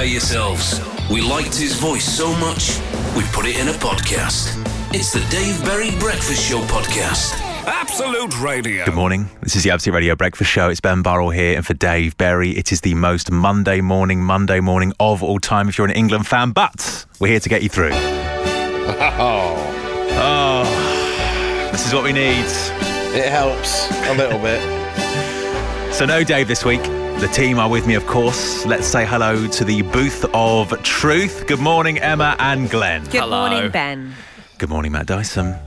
prepare 0.00 0.12
yourselves. 0.12 0.80
We 1.10 1.20
liked 1.20 1.54
his 1.54 1.74
voice 1.78 2.04
so 2.04 2.34
much, 2.36 2.78
we 3.14 3.22
put 3.32 3.44
it 3.44 3.58
in 3.58 3.68
a 3.68 3.72
podcast. 3.72 4.56
It's 4.94 5.12
the 5.12 5.20
Dave 5.28 5.62
Berry 5.62 5.90
Breakfast 5.98 6.48
Show 6.48 6.60
podcast. 6.62 7.38
Absolute 7.66 8.40
Radio. 8.40 8.86
Good 8.86 8.94
morning. 8.94 9.28
This 9.42 9.56
is 9.56 9.62
the 9.62 9.70
Absolute 9.70 9.94
Radio 9.94 10.16
Breakfast 10.16 10.50
Show. 10.50 10.70
It's 10.70 10.80
Ben 10.80 11.02
Burrell 11.02 11.28
here, 11.28 11.54
and 11.54 11.66
for 11.66 11.74
Dave 11.74 12.16
Berry, 12.16 12.52
it 12.52 12.72
is 12.72 12.80
the 12.80 12.94
most 12.94 13.30
Monday 13.30 13.82
morning, 13.82 14.22
Monday 14.22 14.60
morning 14.60 14.94
of 14.98 15.22
all 15.22 15.38
time 15.38 15.68
if 15.68 15.76
you're 15.76 15.86
an 15.86 15.92
England 15.94 16.26
fan. 16.26 16.52
But 16.52 17.04
we're 17.18 17.28
here 17.28 17.40
to 17.40 17.48
get 17.50 17.62
you 17.62 17.68
through. 17.68 17.92
Oh. 19.22 19.54
oh, 20.22 21.68
this 21.72 21.86
is 21.86 21.94
what 21.94 22.02
we 22.04 22.12
need. 22.12 22.44
It 23.14 23.28
helps 23.28 23.90
a 24.08 24.14
little 24.14 24.38
bit. 24.38 24.79
So, 26.00 26.06
no 26.06 26.24
Dave 26.24 26.48
this 26.48 26.64
week. 26.64 26.82
The 26.82 27.28
team 27.30 27.58
are 27.58 27.68
with 27.68 27.86
me, 27.86 27.92
of 27.92 28.06
course. 28.06 28.64
Let's 28.64 28.86
say 28.86 29.04
hello 29.04 29.46
to 29.48 29.64
the 29.66 29.82
booth 29.82 30.24
of 30.32 30.82
truth. 30.82 31.46
Good 31.46 31.60
morning, 31.60 31.98
Emma 31.98 32.36
and 32.38 32.70
Glenn. 32.70 33.04
Good 33.04 33.28
morning, 33.28 33.70
Ben. 33.70 34.14
Good 34.56 34.70
morning, 34.70 34.92
Matt 34.92 35.04
Dyson. 35.04 35.58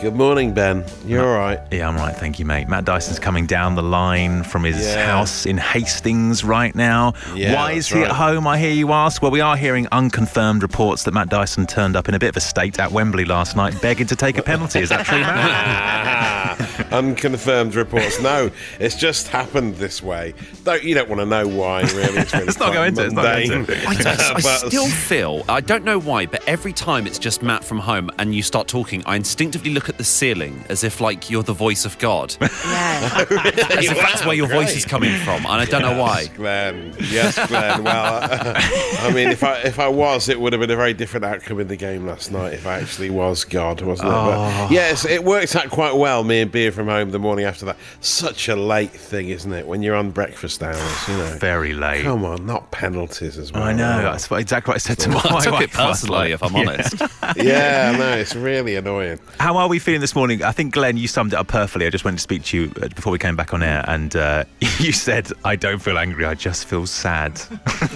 Good 0.00 0.14
morning, 0.14 0.52
Ben. 0.54 0.84
You're 1.06 1.26
all 1.26 1.38
right. 1.38 1.58
Yeah, 1.70 1.88
I'm 1.88 1.96
right. 1.96 2.14
Thank 2.16 2.38
you, 2.38 2.44
mate. 2.44 2.68
Matt 2.68 2.84
Dyson's 2.84 3.18
coming 3.18 3.46
down 3.46 3.74
the 3.74 3.82
line 3.82 4.42
from 4.42 4.64
his 4.64 4.78
Yeah. 4.82 5.06
house 5.06 5.44
in 5.46 5.58
Hastings 5.58 6.42
right 6.42 6.74
now. 6.74 7.12
Yeah, 7.34 7.54
Why 7.54 7.72
is 7.72 7.88
that's 7.88 7.98
he 7.98 8.04
at 8.04 8.12
home, 8.12 8.46
I 8.46 8.58
hear 8.58 8.72
you 8.72 8.92
ask? 8.92 9.20
Well, 9.22 9.30
we 9.30 9.40
are 9.40 9.56
hearing 9.56 9.86
unconfirmed 9.92 10.62
reports 10.62 11.02
that 11.04 11.12
Matt 11.14 11.28
Dyson 11.28 11.66
turned 11.66 11.96
up 11.96 12.08
in 12.08 12.14
a 12.14 12.18
bit 12.18 12.30
of 12.30 12.36
a 12.36 12.40
state 12.40 12.78
at 12.80 12.92
Wembley 12.92 13.24
last 13.24 13.56
night, 13.56 13.80
begging 13.82 14.06
to 14.06 14.16
take 14.16 14.38
a 14.38 14.42
penalty. 14.42 14.80
Is 14.80 14.88
that 14.88 15.04
true, 15.06 15.20
Matt? 15.20 16.58
Unconfirmed 16.92 17.74
reports. 17.74 18.20
No, 18.20 18.50
it's 18.80 18.96
just 18.96 19.28
happened 19.28 19.76
this 19.76 20.02
way. 20.02 20.34
Don't 20.64 20.82
you 20.82 20.94
don't 20.94 21.08
want 21.08 21.20
to 21.20 21.26
know 21.26 21.46
why? 21.46 21.82
Really, 21.82 22.18
it's, 22.18 22.32
really 22.32 22.46
Let's 22.46 22.58
not 22.58 22.72
quite 22.72 22.74
go 22.74 22.82
into 22.84 23.02
it, 23.02 23.12
let's 23.12 23.14
not 23.14 23.22
go 23.22 23.54
into 23.60 23.72
it. 23.72 23.88
I, 23.88 23.94
just, 24.02 24.46
I 24.46 24.68
still 24.68 24.88
feel, 24.88 25.44
I 25.48 25.60
don't 25.60 25.84
know 25.84 25.98
why, 26.00 26.26
but 26.26 26.42
every 26.48 26.72
time 26.72 27.06
it's 27.06 27.18
just 27.18 27.42
Matt 27.42 27.64
from 27.64 27.78
home 27.78 28.10
and 28.18 28.34
you 28.34 28.42
start 28.42 28.66
talking, 28.66 29.02
I 29.06 29.16
instinctively 29.16 29.69
look 29.70 29.88
at 29.88 29.98
the 29.98 30.04
ceiling 30.04 30.64
as 30.68 30.84
if 30.84 31.00
like 31.00 31.30
you're 31.30 31.42
the 31.42 31.52
voice 31.52 31.84
of 31.84 31.98
God. 31.98 32.36
Yeah. 32.70 33.24
as 33.30 33.86
if 33.90 33.96
that's 33.96 34.26
where 34.26 34.34
your 34.34 34.46
voice 34.46 34.76
is 34.76 34.84
coming 34.84 35.14
from. 35.20 35.38
And 35.46 35.46
I 35.48 35.64
don't 35.64 35.80
know 35.82 35.98
why. 36.00 36.26
Glenn. 36.36 36.94
Yes, 37.10 37.34
Glenn. 37.48 37.82
Well, 37.82 38.14
uh, 38.22 38.54
I 39.00 39.10
mean, 39.14 39.28
if 39.28 39.42
I 39.42 39.56
if 39.62 39.78
I 39.78 39.88
was, 39.88 40.28
it 40.28 40.38
would 40.38 40.52
have 40.52 40.60
been 40.60 40.70
a 40.70 40.76
very 40.76 40.92
different 40.92 41.24
outcome 41.24 41.60
in 41.60 41.68
the 41.68 41.76
game 41.76 42.06
last 42.06 42.30
night. 42.30 42.52
If 42.52 42.66
I 42.66 42.78
actually 42.80 43.08
was 43.10 43.44
God, 43.44 43.80
wasn't 43.80 44.10
it? 44.10 44.14
Oh. 44.14 44.66
But 44.68 44.70
yes, 44.70 45.04
it 45.06 45.24
worked 45.24 45.56
out 45.56 45.70
quite 45.70 45.94
well. 45.96 46.24
Me 46.24 46.40
and 46.42 46.52
beer 46.52 46.70
from 46.72 46.88
home 46.88 47.10
the 47.10 47.18
morning 47.18 47.46
after 47.46 47.64
that. 47.66 47.76
Such 48.00 48.48
a 48.48 48.56
late 48.56 48.90
thing, 48.92 49.30
isn't 49.30 49.52
it? 49.52 49.66
When 49.66 49.82
you're 49.82 49.96
on 49.96 50.10
breakfast 50.10 50.62
hours, 50.62 51.08
you 51.08 51.16
know. 51.16 51.36
Very 51.40 51.72
late. 51.72 52.02
Come 52.02 52.24
on, 52.24 52.44
not 52.44 52.70
penalties 52.70 53.38
as 53.38 53.50
well. 53.52 53.62
I 53.62 53.72
know. 53.72 54.02
That's 54.02 54.28
what- 54.30 54.40
exactly 54.40 54.72
what 54.72 54.76
I 54.76 54.78
said 54.78 54.98
to 55.00 55.08
my 55.08 55.20
I 55.24 55.40
took 55.40 55.52
wife 55.54 55.62
it 55.62 55.70
personally, 55.72 56.32
last 56.32 56.34
if 56.34 56.42
I'm 56.42 56.52
night. 56.52 56.68
honest. 56.68 57.36
yeah, 57.36 57.96
no, 57.96 58.12
it's 58.16 58.34
really 58.36 58.76
annoying. 58.76 59.18
How 59.38 59.56
are 59.60 59.68
we 59.68 59.78
feeling 59.78 60.00
this 60.00 60.14
morning? 60.14 60.42
I 60.42 60.52
think, 60.52 60.72
Glenn, 60.74 60.96
you 60.96 61.06
summed 61.08 61.32
it 61.32 61.36
up 61.38 61.48
perfectly. 61.48 61.86
I 61.86 61.90
just 61.90 62.04
went 62.04 62.16
to 62.18 62.22
speak 62.22 62.44
to 62.44 62.56
you 62.56 62.72
uh, 62.82 62.88
before 62.88 63.12
we 63.12 63.18
came 63.18 63.36
back 63.36 63.52
on 63.54 63.62
air, 63.62 63.84
and 63.88 64.14
uh, 64.16 64.44
you 64.78 64.92
said, 64.92 65.30
I 65.44 65.56
don't 65.56 65.80
feel 65.80 65.98
angry, 65.98 66.24
I 66.24 66.34
just 66.34 66.66
feel 66.66 66.86
sad. 66.86 67.40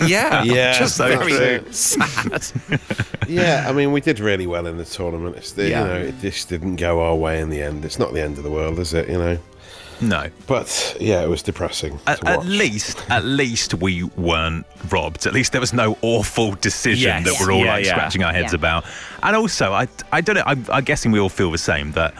Yeah. 0.06 0.42
Yeah, 0.44 0.78
Just 0.78 0.96
so 0.96 1.08
very 1.08 1.32
true. 1.60 1.72
sad. 1.72 2.44
Yeah, 3.28 3.64
I 3.68 3.72
mean, 3.72 3.92
we 3.92 4.00
did 4.00 4.20
really 4.20 4.46
well 4.46 4.66
in 4.66 4.76
the 4.76 4.84
tournament. 4.84 5.36
It's 5.36 5.52
the, 5.52 5.68
Yeah. 5.68 5.80
You 5.80 5.86
know, 5.88 6.00
it 6.08 6.20
just 6.20 6.48
didn't 6.48 6.76
go 6.76 7.00
our 7.00 7.14
way 7.14 7.40
in 7.40 7.48
the 7.48 7.62
end. 7.62 7.84
It's 7.84 7.98
not 7.98 8.12
the 8.12 8.20
end 8.22 8.36
of 8.38 8.44
the 8.44 8.50
world, 8.50 8.78
is 8.78 8.92
it? 8.92 9.08
You 9.08 9.18
know. 9.18 9.38
No. 10.00 10.28
But 10.46 10.96
yeah, 11.00 11.22
it 11.22 11.28
was 11.28 11.42
depressing. 11.42 11.98
At, 12.06 12.26
at 12.26 12.44
least, 12.46 13.04
at 13.10 13.24
least 13.24 13.74
we 13.74 14.04
weren't 14.04 14.66
robbed. 14.90 15.26
At 15.26 15.32
least 15.34 15.52
there 15.52 15.60
was 15.60 15.72
no 15.72 15.96
awful 16.02 16.52
decision 16.54 17.24
Yes. 17.24 17.24
that 17.24 17.44
we're 17.46 17.52
all 17.52 17.64
Yeah, 17.64 17.72
like 17.74 17.84
yeah. 17.84 17.92
scratching 17.92 18.22
our 18.24 18.32
heads 18.32 18.52
Yeah. 18.52 18.58
about. 18.58 18.84
And 19.22 19.34
also, 19.36 19.72
I, 19.72 19.88
I 20.12 20.20
don't 20.20 20.36
know. 20.36 20.42
I'm, 20.46 20.64
I'm 20.70 20.84
guessing 20.84 21.12
we 21.12 21.18
all 21.20 21.28
feel 21.28 21.50
the 21.50 21.58
same. 21.58 21.92
That 21.92 22.14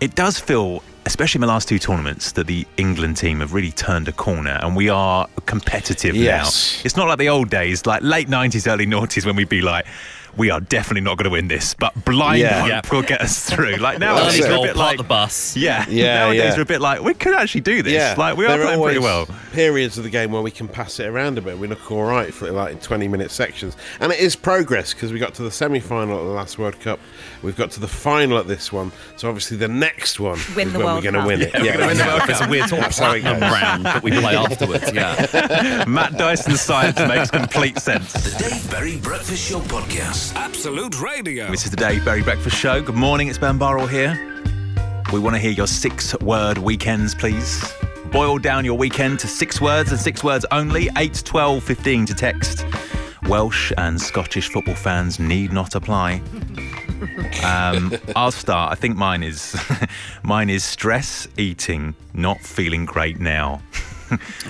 it 0.00 0.14
does 0.14 0.38
feel, 0.38 0.82
especially 1.06 1.38
in 1.38 1.42
the 1.42 1.46
last 1.46 1.68
two 1.68 1.78
tournaments, 1.78 2.32
that 2.32 2.46
the 2.46 2.66
England 2.76 3.16
team 3.16 3.40
have 3.40 3.52
really 3.52 3.72
turned 3.72 4.08
a 4.08 4.12
corner, 4.12 4.58
and 4.62 4.74
we 4.74 4.88
are 4.88 5.26
competitive 5.46 6.16
Yes. 6.16 6.76
now. 6.78 6.82
It's 6.86 6.96
not 6.96 7.08
like 7.08 7.18
the 7.18 7.28
old 7.28 7.50
days, 7.50 7.86
like 7.86 8.02
late 8.02 8.28
'90s, 8.28 8.66
early 8.70 8.86
noughties, 8.86 9.24
when 9.26 9.36
we'd 9.36 9.48
be 9.48 9.60
like. 9.62 9.86
We 10.36 10.50
are 10.50 10.60
definitely 10.60 11.02
not 11.02 11.16
going 11.18 11.24
to 11.24 11.30
win 11.30 11.48
this, 11.48 11.74
but 11.74 11.92
blind 12.04 12.40
Yeah. 12.40 12.60
hope 12.60 12.68
Yeah. 12.68 12.80
will 12.92 13.02
get 13.02 13.20
us 13.20 13.48
through. 13.48 13.76
Like 13.76 13.98
now, 13.98 14.14
Well, 14.20 14.26
it's 14.28 14.38
that's 14.40 14.46
a 14.46 14.60
bit 14.60 14.74
park 14.74 14.76
like 14.76 14.96
the 14.98 15.04
bus. 15.04 15.56
yeah, 15.56 15.84
Yeah, 15.88 16.14
Nowadays 16.26 16.38
yeah. 16.42 16.56
we're 16.56 16.62
a 16.62 16.66
bit 16.66 16.80
like 16.80 17.00
we 17.02 17.14
could 17.14 17.34
actually 17.34 17.62
do 17.62 17.82
this. 17.82 17.92
Yeah, 17.94 18.14
like 18.16 18.36
we 18.36 18.44
are 18.46 18.56
there 18.56 18.66
playing 18.66 18.82
pretty 18.82 18.98
well. 19.00 19.26
Periods 19.52 19.98
of 19.98 20.04
the 20.04 20.10
game 20.10 20.30
where 20.32 20.42
we 20.42 20.50
can 20.50 20.68
pass 20.68 21.00
it 21.00 21.06
around 21.06 21.36
a 21.38 21.42
bit. 21.42 21.58
We 21.58 21.66
look 21.66 21.90
all 21.90 22.04
right 22.04 22.32
for 22.32 22.50
like 22.52 22.72
in 22.72 22.78
twenty-minute 22.78 23.30
sections, 23.30 23.76
and 23.98 24.12
it 24.12 24.20
is 24.20 24.36
progress 24.36 24.94
because 24.94 25.12
we 25.12 25.18
got 25.18 25.34
to 25.34 25.42
the 25.42 25.50
semi-final 25.50 26.16
at 26.18 26.22
the 26.22 26.28
last 26.30 26.58
World 26.58 26.78
Cup. 26.80 27.00
We've 27.42 27.56
got 27.56 27.70
to 27.72 27.80
the 27.80 27.88
final 27.88 28.38
at 28.38 28.46
this 28.46 28.72
one, 28.72 28.92
so 29.16 29.28
obviously 29.28 29.56
the 29.56 29.66
next 29.68 30.20
one 30.20 30.38
Win 30.54 30.68
is 30.68 30.72
the 30.74 30.78
when 30.78 30.86
World 30.86 31.04
we're 31.04 31.10
going 31.10 31.14
to 31.14 31.20
Cup. 31.20 31.26
win 31.26 31.42
it. 31.42 31.50
Yeah, 31.54 31.60
we're 31.62 31.72
gonna 31.72 31.86
win 31.88 31.96
the 31.98 32.04
World 32.04 32.20
Cup. 32.20 32.30
It's 32.30 32.40
a 32.40 32.48
weird 32.48 32.68
sort 32.68 32.78
of 32.80 32.84
That's 32.86 32.98
how 32.98 33.12
it 33.12 33.22
platinum 33.22 33.52
round 33.52 33.84
that 33.86 34.02
we 34.02 34.10
play 34.12 34.36
afterwards. 34.36 34.92
Yeah. 34.92 35.84
Matt 35.88 36.16
Dyson's 36.16 36.60
science 36.60 36.98
makes 37.00 37.30
complete 37.30 37.78
sense. 37.78 38.12
The 38.12 38.44
Dave 38.48 38.70
Berry 38.70 38.96
Breakfast 38.98 39.48
Show 39.50 39.60
podcast. 39.60 40.19
Absolute 40.20 41.00
Radio. 41.00 41.50
This 41.50 41.64
is 41.64 41.70
the 41.70 41.76
Dave 41.78 42.04
Berry 42.04 42.22
Breakfast 42.22 42.56
Show. 42.56 42.82
Good 42.82 42.94
morning, 42.94 43.28
it's 43.28 43.38
Ben 43.38 43.56
Burrell 43.56 43.86
here. 43.86 44.14
We 45.12 45.18
want 45.18 45.34
to 45.34 45.40
hear 45.40 45.50
your 45.50 45.66
six 45.66 46.14
word 46.20 46.58
weekends, 46.58 47.14
please. 47.14 47.72
Boil 48.12 48.38
down 48.38 48.66
your 48.66 48.76
weekend 48.76 49.18
to 49.20 49.26
six 49.26 49.60
words 49.62 49.92
and 49.92 49.98
six 49.98 50.22
words 50.22 50.44
only. 50.52 50.90
8, 50.98 51.22
12, 51.24 51.64
15 51.64 52.06
to 52.06 52.14
text. 52.14 52.66
Welsh 53.28 53.72
and 53.78 53.98
Scottish 53.98 54.50
football 54.50 54.74
fans 54.74 55.18
need 55.18 55.52
not 55.52 55.74
apply. 55.74 56.20
Um, 57.42 57.96
I'll 58.14 58.30
start. 58.30 58.72
I 58.72 58.74
think 58.74 58.96
mine 58.96 59.22
is 59.22 59.56
mine 60.22 60.50
is 60.50 60.64
stress 60.64 61.28
eating, 61.38 61.94
not 62.12 62.40
feeling 62.40 62.84
great 62.84 63.18
now. 63.20 63.62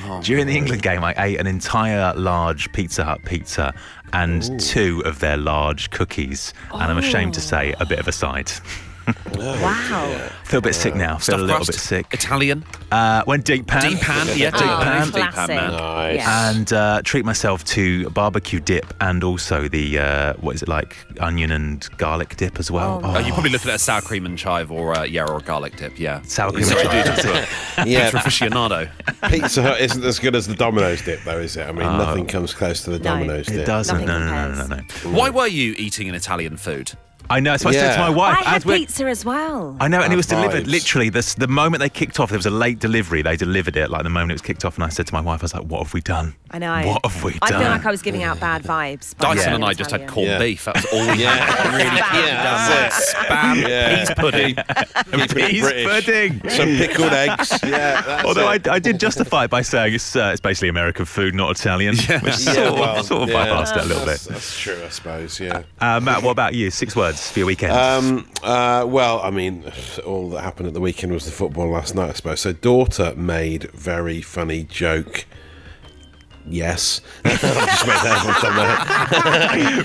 Oh, 0.04 0.21
During 0.25 0.47
the 0.47 0.56
England 0.56 0.82
game, 0.82 1.04
I 1.04 1.15
ate 1.16 1.38
an 1.41 1.47
entire 1.47 2.15
large 2.15 2.72
Pizza 2.72 3.04
Hut 3.04 3.25
pizza 3.25 3.75
and 4.12 4.60
two 4.60 5.03
of 5.04 5.21
their 5.21 5.37
large 5.37 5.91
cookies, 5.91 6.53
and 6.72 6.82
I'm 6.82 6.98
ashamed 6.98 7.34
to 7.34 7.41
say, 7.41 7.75
a 7.78 7.87
bit 7.87 7.98
of 7.98 8.09
a 8.09 8.12
side. 8.12 8.50
Wow. 9.37 10.28
Feel 10.44 10.59
a 10.59 10.62
bit 10.62 10.75
sick 10.75 10.94
now. 10.94 11.16
Feel 11.19 11.37
a 11.37 11.38
little 11.38 11.56
crust, 11.56 11.71
bit 11.72 11.78
sick. 11.81 12.06
Italian. 12.12 12.65
Uh, 12.91 13.22
went 13.26 13.44
deep 13.44 13.66
pan. 13.66 13.82
Deep 13.91 14.00
pan. 14.00 14.26
Yeah, 14.37 14.50
deep 14.50 14.62
Oh, 14.62 14.81
pan. 14.82 15.10
Deep 15.10 15.31
pan, 15.31 15.48
man. 15.48 15.72
Nice. 15.72 16.16
Yeah. 16.16 16.50
and 16.50 16.72
uh, 16.72 17.03
treat 17.04 17.25
myself 17.25 17.65
to 17.66 18.10
barbecue 18.10 18.59
dip 18.60 18.93
and 19.00 19.22
also 19.22 19.69
the 19.69 19.98
uh, 19.98 20.34
what 20.41 20.54
is 20.56 20.62
it 20.62 20.69
like 20.69 20.97
onion 21.21 21.53
and 21.53 21.88
garlic 21.98 22.37
dip 22.37 22.59
as 22.59 22.71
well. 22.71 23.00
Oh, 23.04 23.15
Oh, 23.15 23.19
you're 23.19 23.32
probably 23.32 23.50
looking 23.50 23.71
at 23.71 23.76
a 23.76 23.78
sour 23.78 24.00
cream 24.00 24.26
and 24.26 24.37
chive 24.37 24.72
or 24.72 24.94
uh, 24.97 25.04
yeah, 25.04 25.25
or 25.25 25.37
a 25.38 25.41
garlic 25.42 25.77
dip. 25.77 25.98
Yeah, 25.98 26.22
Sour 26.22 26.53
cream 26.53 26.65
Such 26.65 26.84
and 26.84 26.91
chive. 26.91 27.16
dude 27.16 27.25
to 27.84 27.88
Yeah, 27.91 28.10
pizza 28.10 28.19
aficionado. 28.19 28.91
Pizza 29.31 29.62
Hut 29.62 29.81
isn't 29.81 30.04
as 30.04 30.19
good 30.19 30.34
as 30.34 30.47
the 30.47 30.54
Domino's 30.54 31.03
dip, 31.03 31.22
though, 31.25 31.38
is 31.38 31.56
it? 31.56 31.62
I 31.66 31.72
mean, 31.72 31.87
nothing 31.87 32.27
comes 32.27 32.54
close 32.54 32.82
to 32.84 32.91
the 32.91 32.98
No. 32.98 33.04
Domino's 33.04 33.48
It 33.48 33.59
dip. 33.59 33.66
doesn't. 33.66 34.04
No, 34.04 34.19
no, 34.19 34.27
no, 34.27 34.54
no, 34.54 34.66
no, 34.66 34.77
no. 34.77 35.10
Why 35.16 35.31
were 35.31 35.47
you 35.47 35.75
eating 35.78 36.09
an 36.09 36.15
Italian 36.15 36.56
food? 36.56 36.92
I 37.31 37.41
know. 37.41 37.53
That's 37.53 37.65
what 37.65 37.75
I 37.75 37.79
said 37.79 37.95
to 37.95 38.01
my 38.01 38.11
wife. 38.11 38.39
I 38.39 38.43
had 38.43 38.57
as 38.59 38.67
we're- 38.67 38.79
pizza 38.81 39.05
as 39.07 39.25
well. 39.25 39.77
I 39.81 39.89
know, 39.89 40.01
and 40.03 40.13
it 40.13 40.17
was 40.17 40.27
Bad 40.27 40.43
delivered 40.43 40.65
vibes. 40.65 40.71
literally. 40.71 41.09
This, 41.11 41.35
the 41.35 41.49
moment 41.49 41.81
they 41.81 41.89
kicked 41.89 42.19
off, 42.21 42.29
there 42.31 42.39
was 42.39 42.47
a 42.47 42.51
late 42.51 42.79
delivery. 42.79 43.23
They 43.23 43.37
delivered 43.37 43.77
it 43.77 43.89
like 43.91 44.03
the 44.03 44.11
moment 44.11 44.33
it 44.33 44.35
was 44.35 44.43
kicked 44.43 44.65
off, 44.65 44.75
and 44.77 44.85
I 44.85 44.89
said 44.89 45.07
to 45.07 45.15
my 45.15 45.21
wife, 45.21 45.41
"I 45.41 45.45
was 45.45 45.55
like, 45.55 45.65
what 45.65 45.83
have 45.83 45.95
we 45.95 46.01
done? 46.01 46.35
I 46.51 46.59
know. 46.59 46.83
What 46.89 47.07
have 47.07 47.23
we 47.23 47.33
done? 47.33 47.41
I 47.43 47.49
feel 47.51 47.61
like 47.71 47.87
I 47.87 47.91
was 47.91 48.03
giving 48.03 48.23
out 48.25 48.41
bad 48.41 48.63
vibes. 48.65 49.17
by 49.17 49.35
Dyson 49.37 49.53
and 49.55 49.65
I 49.65 49.73
just 49.73 49.93
had 49.93 50.01
Italian. 50.03 50.15
corned 50.15 50.29
Yeah. 50.31 50.39
beef. 50.41 50.65
That 50.65 50.75
was 50.75 50.87
all 50.93 51.01
we 51.17 51.23
Yeah. 51.23 51.31
had. 51.37 51.75
Really 51.77 51.97
Yeah, 51.97 52.67
that's 52.67 53.13
it. 53.13 53.17
spam, 53.17 53.69
Yeah. 53.69 53.97
peas 53.99 54.11
pudding. 54.17 54.55
Peas 55.29 55.63
British. 55.63 55.87
pudding. 55.87 56.51
Some 56.51 56.69
pickled 56.77 57.13
eggs. 57.13 57.59
Yeah. 57.71 58.01
That's 58.03 58.25
Although 58.25 58.49
I, 58.49 58.55
it. 58.57 58.69
I 58.69 58.79
did 58.81 58.99
justify 58.99 59.45
it 59.45 59.51
by 59.51 59.63
saying 59.63 59.95
it's, 59.95 60.17
uh, 60.17 60.31
it's 60.33 60.41
basically 60.41 60.71
American 60.71 61.05
food, 61.05 61.35
not 61.37 61.57
Italian, 61.59 61.95
which 61.97 62.09
Yeah, 62.09 62.27
sort 62.37 62.59
of, 62.67 62.75
well, 62.79 63.05
sort 63.05 63.23
of 63.23 63.29
yeah, 63.29 63.47
bypassed 63.47 63.77
it 63.77 63.83
a 63.85 63.87
little 63.87 64.04
that's, 64.07 64.27
bit. 64.27 64.33
That's 64.33 64.59
true, 64.59 64.83
I 64.84 64.89
suppose. 64.89 65.39
Yeah. 65.39 65.63
Uh, 65.81 66.01
Matt, 66.01 66.22
what 66.25 66.33
about 66.33 66.54
you? 66.54 66.71
Six 66.72 66.97
words 66.97 67.20
for 67.28 67.41
your 67.41 67.47
weekend. 67.47 67.72
Um, 67.72 68.28
uh, 68.43 68.84
well, 68.89 69.21
I 69.21 69.31
mean, 69.31 69.65
all 70.07 70.31
that 70.31 70.43
happened 70.43 70.69
at 70.69 70.75
the 70.75 70.81
weekend 70.81 71.13
was 71.13 71.25
the 71.25 71.31
football 71.33 71.69
last 71.71 71.95
night, 71.95 72.11
I 72.11 72.13
suppose. 72.13 72.41
So, 72.41 72.53
daughter 72.53 73.15
made 73.17 73.65
very 73.72 74.22
funny 74.22 74.65
joke. 74.65 75.27
Yes, 76.47 77.01
I 77.25 77.31
just 77.37 77.87
made 77.87 77.97
that 77.97 78.27
up 78.27 78.45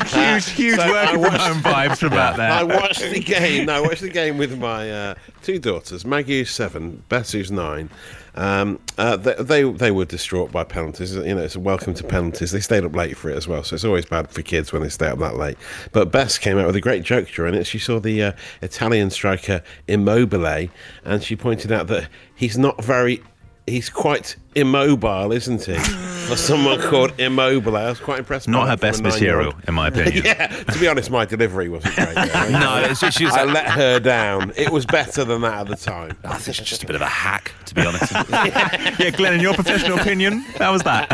on 0.02 0.06
huge, 0.08 0.50
huge 0.52 0.76
so 0.78 0.82
I 0.84 0.90
working 0.92 1.14
from 1.14 1.22
watched- 1.22 1.44
home 1.44 1.62
vibes 1.62 1.98
from 1.98 2.10
that 2.12 2.40
I 2.40 2.64
there. 2.64 2.80
watched 2.80 3.02
the 3.02 3.20
game. 3.20 3.66
No, 3.66 3.74
I 3.74 3.80
watched 3.82 4.02
the 4.02 4.10
game 4.10 4.38
with 4.38 4.58
my 4.58 4.90
uh, 4.90 5.16
two 5.44 5.60
daughters, 5.60 6.06
Maggie 6.06 6.40
who's 6.40 6.50
seven, 6.50 7.04
Bess 7.10 7.34
who's 7.34 7.52
nine. 7.52 7.90
Um, 8.36 8.80
uh, 8.98 9.16
they, 9.18 9.34
they 9.36 9.64
they 9.64 9.92
were 9.92 10.06
distraught 10.06 10.52
by 10.52 10.64
penalties. 10.64 11.16
You 11.16 11.36
know, 11.36 11.42
it's 11.42 11.56
a 11.56 11.60
welcome 11.60 11.94
to 11.96 12.04
penalties. 12.04 12.52
They 12.52 12.60
stayed 12.60 12.84
up 12.84 12.96
late 12.96 13.18
for 13.18 13.30
it 13.30 13.38
as 13.38 13.48
well, 13.48 13.64
so 13.64 13.76
it's 13.76 13.86
always 13.86 14.06
bad 14.06 14.30
for 14.30 14.42
kids 14.42 14.74
when 14.74 14.82
they 14.82 14.90
stay 14.90 15.08
up 15.08 15.20
that 15.20 15.38
late. 15.38 15.58
But 15.92 16.12
Bess 16.12 16.38
came 16.38 16.58
out 16.58 16.68
with 16.68 16.76
a 16.76 16.82
great 16.82 17.04
joke 17.04 17.30
during 17.30 17.54
it. 17.54 17.66
She 17.66 17.80
saw 17.80 18.00
the 18.00 18.24
uh, 18.24 18.32
Italian 18.62 19.10
striker 19.10 19.64
Immobile, 19.88 20.70
and 21.06 21.24
she 21.24 21.36
pointed 21.36 21.72
out 21.72 21.88
that 21.88 22.10
he's 22.36 22.58
not 22.58 22.84
very 22.84 23.24
he's 23.68 23.90
quite 23.90 24.36
immobile, 24.56 25.32
isn't 25.32 25.64
he? 25.66 25.76
For 26.26 26.36
someone 26.36 26.80
called 26.82 27.14
Immobile, 27.20 27.78
I 27.78 27.90
was 27.90 28.00
quite 28.00 28.18
impressed. 28.18 28.48
Not 28.48 28.66
that 28.66 28.70
her 28.72 28.78
best 28.78 29.04
material, 29.04 29.54
in 29.68 29.76
my 29.76 29.90
opinion. 29.90 30.24
Yeah, 30.26 30.48
to 30.48 30.80
be 30.80 30.88
honest, 30.88 31.12
my 31.12 31.24
delivery 31.24 31.70
wasn't 31.70 31.94
great. 31.96 32.16
though. 32.16 32.50
No, 32.50 32.78
it's 32.80 33.00
just, 33.00 33.16
she 33.18 33.26
was 33.26 33.36
I 33.36 33.44
let 33.44 33.68
her 33.68 34.00
down. 34.00 34.52
It 34.58 34.72
was 34.72 34.88
better 34.88 35.24
than 35.24 35.42
that 35.42 35.54
at 35.62 35.68
the 35.68 35.76
time. 35.76 36.18
I 36.24 36.38
think 36.40 36.56
she's 36.56 36.66
just 36.68 36.82
a 36.84 36.88
bit 36.88 36.96
of 36.96 37.04
a 37.04 37.06
hack, 37.08 37.52
to 37.66 37.76
be 37.76 37.82
honest. 37.86 38.12
yeah, 38.12 39.12
Glenn, 39.12 39.36
in 39.36 39.40
your 39.40 39.54
professional 39.54 40.00
opinion, 40.00 40.40
how 40.58 40.72
was 40.74 40.82
that? 40.82 41.12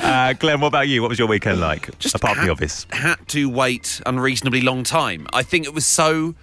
uh, 0.00 0.32
Glenn, 0.34 0.60
what 0.60 0.68
about 0.68 0.88
you? 0.88 1.02
What 1.02 1.08
was 1.08 1.18
your 1.18 1.28
weekend 1.28 1.60
like? 1.60 1.96
Just 2.00 2.16
Apart 2.16 2.34
from 2.34 2.42
the 2.46 2.46
had- 2.46 2.50
obvious. 2.52 2.86
Had 2.90 3.28
to 3.28 3.48
wait 3.48 4.00
unreasonably 4.06 4.60
long 4.60 4.82
time. 4.82 5.26
I 5.32 5.42
think 5.42 5.66
it 5.66 5.74
was 5.74 5.86
so 5.86 6.34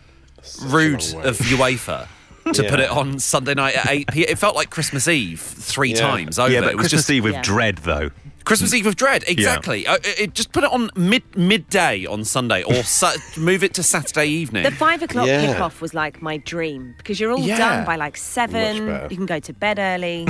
rude 0.65 1.03
of 1.25 1.37
UEFA 1.39 2.07
to 2.53 2.63
put 2.69 2.79
it 2.79 2.89
on 2.89 3.19
Sunday 3.19 3.53
night 3.53 3.75
at 3.75 3.89
8 3.89 4.07
p.m. 4.11 4.29
It 4.29 4.37
felt 4.37 4.55
like 4.55 4.69
Christmas 4.69 5.07
Eve 5.07 5.39
three 5.39 5.91
Yeah. 5.91 5.99
times 6.01 6.39
over. 6.39 6.51
Yeah, 6.51 6.61
but 6.61 6.69
it 6.71 6.75
was 6.77 6.83
Christmas 6.85 7.01
just 7.03 7.09
Eve 7.11 7.23
with 7.23 7.33
Yeah. 7.33 7.41
dread, 7.41 7.77
though. 7.79 8.11
Christmas 8.45 8.73
Eve 8.73 8.85
with 8.87 8.97
dread. 8.97 9.23
Exactly. 9.25 9.87
Uh, 9.87 9.95
it, 9.95 10.19
it- 10.19 10.33
just 10.33 10.51
put 10.51 10.65
it 10.65 10.71
on 10.71 10.89
mid 10.97 11.23
midday 11.37 12.05
on 12.05 12.25
Sunday 12.25 12.61
or 12.63 12.83
sa- 12.83 13.13
move 13.37 13.63
it 13.63 13.73
to 13.75 13.83
Saturday 13.83 14.25
evening. 14.25 14.63
The 14.63 14.71
five 14.71 15.01
o'clock 15.01 15.27
Yeah. 15.27 15.45
kickoff 15.55 15.79
was 15.79 15.93
like 15.93 16.21
my 16.21 16.35
dream 16.37 16.93
because 16.97 17.21
you're 17.21 17.31
all 17.31 17.39
Yeah. 17.39 17.57
done 17.57 17.85
by 17.85 17.95
like 17.95 18.17
seven. 18.17 18.87
You 19.09 19.15
can 19.15 19.25
go 19.25 19.39
to 19.39 19.53
bed 19.53 19.79
early. 19.79 20.25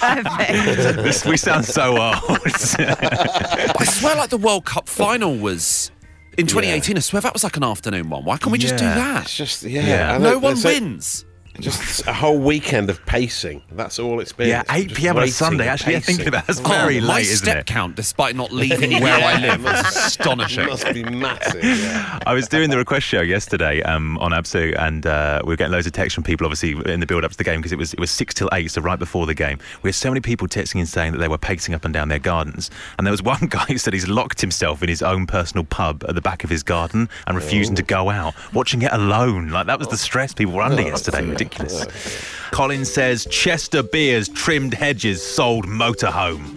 Perfect. 0.00 0.96
This, 1.06 1.24
we 1.24 1.36
sound 1.36 1.64
so 1.64 1.90
old. 1.92 2.16
I 2.78 3.84
swear, 3.84 4.16
like 4.16 4.30
the 4.30 4.38
World 4.38 4.64
Cup 4.64 4.88
final 4.88 5.36
was 5.36 5.90
in 6.36 6.46
2018. 6.48 6.96
I 6.96 7.00
swear 7.00 7.22
that 7.22 7.32
was 7.32 7.44
like 7.44 7.56
an 7.56 7.62
afternoon 7.64 8.08
one. 8.10 8.24
Why 8.24 8.38
can't 8.38 8.50
we 8.50 8.58
just 8.58 8.76
do 8.76 8.84
that? 8.84 9.22
It's 9.24 9.36
just 9.36 9.62
yeah. 9.62 9.86
Yeah. 9.86 10.18
No 10.18 10.34
one 10.38 10.54
there's 10.54 10.64
wins. 10.64 11.24
Just 11.60 12.06
a 12.06 12.12
whole 12.12 12.38
weekend 12.38 12.90
of 12.90 13.04
pacing. 13.06 13.62
That's 13.72 13.98
all 13.98 14.20
it's 14.20 14.32
been. 14.32 14.48
yeah, 14.48 14.60
It's 14.62 14.72
8 14.72 14.94
p.m. 14.94 15.16
on 15.16 15.22
a 15.24 15.28
Sunday. 15.28 15.64
and 15.64 15.70
Actually, 15.70 15.94
yeah, 15.94 16.00
thinking 16.00 16.24
pacing. 16.26 16.28
about 16.28 16.44
it, 16.44 16.46
that's 16.46 16.60
very 16.60 16.98
oh, 16.98 17.02
my 17.02 17.14
late, 17.16 17.22
isn't 17.26 17.36
step 17.46 17.56
it? 17.58 17.66
count, 17.66 17.96
despite 17.96 18.36
not 18.36 18.52
leaving 18.52 19.00
where 19.02 19.14
I 19.24 19.38
live, 19.40 19.62
was 19.64 19.96
astonishing. 19.96 20.66
Must 20.66 20.92
be 20.92 21.04
massive. 21.04 21.62
Yeah. 21.64 22.18
I 22.26 22.34
was 22.34 22.48
doing 22.48 22.70
the 22.70 22.76
request 22.76 23.06
show 23.06 23.20
yesterday 23.20 23.82
um, 23.82 24.18
on 24.18 24.32
Absolute, 24.32 24.74
and 24.76 25.06
uh, 25.06 25.40
we 25.44 25.48
were 25.48 25.56
getting 25.56 25.72
loads 25.72 25.86
of 25.86 25.92
texts 25.92 26.14
from 26.14 26.24
people, 26.24 26.46
obviously, 26.46 26.72
in 26.92 27.00
the 27.00 27.06
build 27.06 27.24
up 27.24 27.30
to 27.32 27.36
the 27.38 27.44
game 27.44 27.60
because 27.60 27.72
it 27.72 27.78
was 27.78 27.92
it 27.94 28.00
was 28.00 28.10
six 28.10 28.34
till 28.34 28.48
eight, 28.52 28.70
so 28.70 28.80
right 28.80 28.98
before 28.98 29.26
the 29.26 29.34
game. 29.34 29.58
We 29.82 29.88
had 29.88 29.94
so 29.94 30.10
many 30.10 30.20
people 30.20 30.46
texting 30.48 30.76
and 30.76 30.88
saying 30.88 31.12
that 31.12 31.18
they 31.18 31.28
were 31.28 31.38
pacing 31.38 31.74
up 31.74 31.84
and 31.84 31.92
down 31.94 32.08
their 32.08 32.18
gardens, 32.18 32.70
and 32.98 33.06
there 33.06 33.12
was 33.12 33.22
one 33.22 33.46
guy 33.48 33.64
who 33.64 33.78
said 33.78 33.92
he's 33.94 34.08
locked 34.08 34.40
himself 34.40 34.82
in 34.82 34.88
his 34.88 35.02
own 35.02 35.26
personal 35.26 35.64
pub 35.64 36.04
at 36.08 36.14
the 36.14 36.20
back 36.20 36.44
of 36.44 36.50
his 36.50 36.62
garden 36.62 37.08
and 37.26 37.36
refusing 37.36 37.74
to 37.76 37.82
go 37.82 38.10
out, 38.10 38.34
watching 38.54 38.82
it 38.82 38.92
alone. 38.92 39.48
Like 39.48 39.66
that 39.66 39.78
was 39.78 39.88
the 39.88 39.96
stress 39.96 40.32
people 40.34 40.54
were 40.54 40.62
under 40.62 40.82
yesterday. 40.82 41.22
Ridiculous. 41.46 41.86
Oh, 41.86 42.48
Colin 42.52 42.84
says 42.84 43.26
Chester 43.30 43.82
beers, 43.82 44.28
trimmed 44.28 44.74
hedges, 44.74 45.24
sold 45.24 45.66
motorhome. 45.66 46.56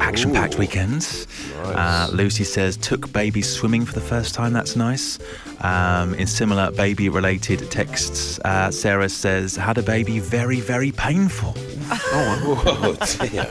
Action 0.00 0.32
packed 0.32 0.56
weekends. 0.56 1.26
Uh, 1.64 2.08
Lucy 2.12 2.44
says, 2.44 2.76
took 2.76 3.12
baby 3.12 3.42
swimming 3.42 3.84
for 3.84 3.92
the 3.92 4.00
first 4.00 4.34
time. 4.34 4.52
That's 4.52 4.76
nice. 4.76 5.18
Um, 5.60 6.14
in 6.14 6.26
similar 6.26 6.70
baby 6.70 7.08
related 7.08 7.70
texts, 7.70 8.38
uh, 8.44 8.70
Sarah 8.70 9.08
says, 9.08 9.56
had 9.56 9.78
a 9.78 9.82
baby 9.82 10.18
very, 10.18 10.60
very 10.60 10.92
painful. 10.92 11.54
Oh 12.12 12.96
dear. 13.20 13.48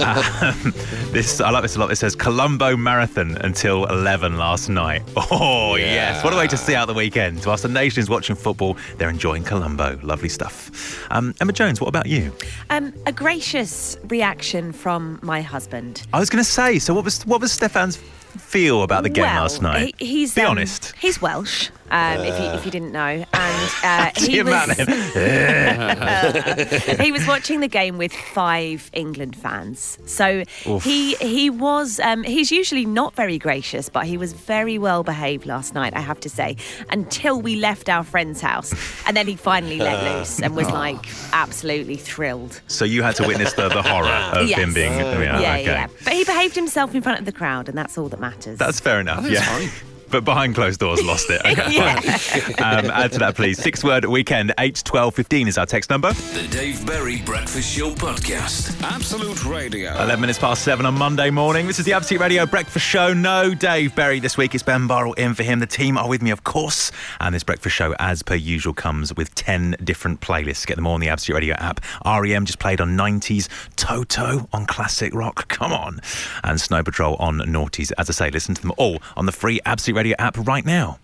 Um, 0.00 0.72
this 1.12 1.40
I 1.40 1.50
like 1.50 1.62
this 1.62 1.76
a 1.76 1.78
lot. 1.78 1.90
It 1.90 1.96
says 1.96 2.14
Columbo 2.14 2.74
Marathon 2.76 3.36
until 3.38 3.84
11 3.86 4.38
last 4.38 4.68
night. 4.68 5.02
Oh, 5.30 5.76
yes. 5.76 6.24
What 6.24 6.32
a 6.32 6.36
way 6.36 6.46
to 6.46 6.56
see 6.56 6.74
out 6.74 6.86
the 6.86 6.94
weekend. 6.94 7.44
Whilst 7.44 7.62
the 7.62 7.68
nation 7.68 8.00
is 8.00 8.08
watching 8.08 8.34
football, 8.34 8.78
they're 8.96 9.10
enjoying 9.10 9.44
Columbo. 9.44 9.98
Lovely 10.02 10.30
stuff. 10.30 11.06
Um, 11.12 11.34
Emma 11.40 11.52
Jones, 11.52 11.80
what 11.82 11.88
about 11.88 12.06
you? 12.06 12.32
Um, 12.70 12.94
a 13.04 13.12
gracious 13.12 13.98
reaction 14.08 14.72
from 14.72 15.18
my 15.22 15.42
husband. 15.42 16.06
I 16.14 16.18
was 16.18 16.30
going 16.30 16.42
to 16.42 16.50
say, 16.50 16.78
so 16.88 16.94
what 16.94 17.04
was 17.04 17.22
what 17.26 17.42
was 17.42 17.52
Stefan's 17.52 17.98
feel 17.98 18.82
about 18.82 19.02
the 19.02 19.10
game 19.10 19.24
well, 19.24 19.42
last 19.42 19.60
night? 19.60 19.94
He, 19.98 20.06
he's 20.06 20.34
Be 20.34 20.40
um, 20.40 20.52
honest. 20.52 20.94
He's 20.98 21.20
Welsh. 21.20 21.68
Um, 21.90 22.20
if 22.20 22.38
you 22.38 22.46
if 22.50 22.64
you 22.64 22.70
didn't 22.70 22.92
know, 22.92 23.24
and 23.32 23.70
uh, 23.82 24.10
he 24.16 24.42
was 24.42 24.70
he 27.00 27.12
was 27.12 27.26
watching 27.26 27.60
the 27.60 27.68
game 27.68 27.98
with 27.98 28.12
five 28.12 28.90
England 28.92 29.36
fans. 29.36 29.98
So 30.06 30.44
he 30.82 31.14
he 31.16 31.50
was 31.50 32.00
um, 32.00 32.22
he's 32.24 32.50
usually 32.52 32.84
not 32.84 33.14
very 33.14 33.38
gracious, 33.38 33.88
but 33.88 34.06
he 34.06 34.16
was 34.16 34.32
very 34.32 34.78
well 34.78 35.02
behaved 35.02 35.46
last 35.46 35.74
night. 35.74 35.94
I 35.96 36.00
have 36.00 36.20
to 36.20 36.28
say, 36.28 36.56
until 36.90 37.40
we 37.40 37.56
left 37.56 37.88
our 37.88 38.04
friend's 38.04 38.40
house, 38.40 38.72
and 39.06 39.16
then 39.16 39.26
he 39.26 39.36
finally 39.36 39.78
let 39.78 40.02
loose 40.04 40.40
and 40.40 40.54
was 40.56 40.70
like 40.70 41.06
absolutely 41.32 41.96
thrilled. 41.96 42.60
So 42.66 42.84
you 42.84 43.02
had 43.02 43.16
to 43.16 43.26
witness 43.26 43.52
the, 43.54 43.68
the 43.68 43.82
horror 43.82 44.08
of 44.08 44.48
Yes. 44.48 44.58
him 44.58 44.74
being. 44.74 44.92
yeah, 44.92 45.40
yeah, 45.40 45.52
okay. 45.54 45.64
yeah. 45.64 45.86
But 46.04 46.12
he 46.12 46.24
behaved 46.24 46.54
himself 46.54 46.94
in 46.94 47.02
front 47.02 47.18
of 47.18 47.24
the 47.24 47.32
crowd, 47.32 47.68
and 47.68 47.76
that's 47.76 47.98
all 47.98 48.08
that 48.08 48.20
matters. 48.20 48.58
That's 48.58 48.80
fair 48.80 49.00
enough. 49.00 49.24
think 49.24 49.34
yeah. 49.34 49.68
It's 50.08 50.12
fine. 50.12 50.18
But 50.20 50.24
behind 50.24 50.54
closed 50.54 50.80
doors, 50.80 51.04
lost 51.04 51.30
it. 51.30 51.40
Okay, 51.44 51.72
Yeah. 51.72 52.00
fine. 52.00 52.84
Um, 52.86 52.90
add 52.90 53.12
to 53.12 53.18
that, 53.20 53.34
please. 53.36 53.58
Six 53.62 53.84
word 53.84 54.04
weekend, 54.04 54.52
8 54.58 54.82
12 54.84 55.14
15 55.14 55.48
is 55.48 55.58
our 55.58 55.66
text 55.66 55.90
number. 55.90 56.12
The 56.12 56.48
Dave 56.50 56.84
Berry 56.86 57.22
Breakfast 57.22 57.76
Show 57.76 57.90
Podcast. 57.90 58.80
Absolute 58.82 59.44
Radio. 59.44 59.92
11 59.94 60.20
minutes 60.20 60.38
past 60.38 60.62
7 60.62 60.84
on 60.86 60.94
Monday 60.94 61.30
morning. 61.30 61.66
This 61.66 61.78
is 61.78 61.84
the 61.84 61.92
Absolute 61.92 62.20
Radio 62.20 62.46
Breakfast 62.46 62.84
Show. 62.86 63.12
No 63.12 63.54
Dave 63.54 63.94
Berry 63.94 64.20
this 64.20 64.36
week. 64.36 64.54
It's 64.54 64.62
Ben 64.62 64.86
Burrell 64.86 65.12
in 65.14 65.34
for 65.34 65.42
him. 65.42 65.58
The 65.60 65.66
team 65.66 65.96
are 65.98 66.08
with 66.08 66.22
me, 66.22 66.30
of 66.30 66.44
course. 66.44 66.90
And 67.20 67.34
this 67.34 67.44
breakfast 67.44 67.76
show, 67.76 67.94
as 67.98 68.22
per 68.22 68.34
usual, 68.34 68.72
comes 68.74 69.14
with 69.14 69.34
10 69.34 69.76
different 69.84 70.20
playlists. 70.20 70.66
Get 70.66 70.76
them 70.76 70.86
all 70.86 70.94
on 70.94 71.00
the 71.00 71.08
Absolute 71.08 71.36
Radio 71.38 71.54
app. 71.56 71.80
REM 72.04 72.44
just 72.46 72.58
played 72.58 72.80
on 72.80 72.96
90s, 72.96 73.48
Toto 73.76 74.48
on 74.52 74.66
classic 74.66 75.14
rock. 75.14 75.48
Come 75.48 75.72
on. 75.72 76.00
And 76.44 76.60
Snow 76.60 76.82
Patrol 76.82 77.16
on 77.16 77.38
noughties. 77.40 77.92
As 77.98 78.08
I 78.08 78.12
say, 78.12 78.30
listen 78.30 78.54
to 78.54 78.60
them 78.62 78.72
all 78.76 79.00
on 79.16 79.26
the 79.26 79.32
free 79.32 79.60
Absolute 79.64 79.96
Radio 79.98 80.14
app 80.20 80.38
right 80.46 80.64
now. 80.64 81.00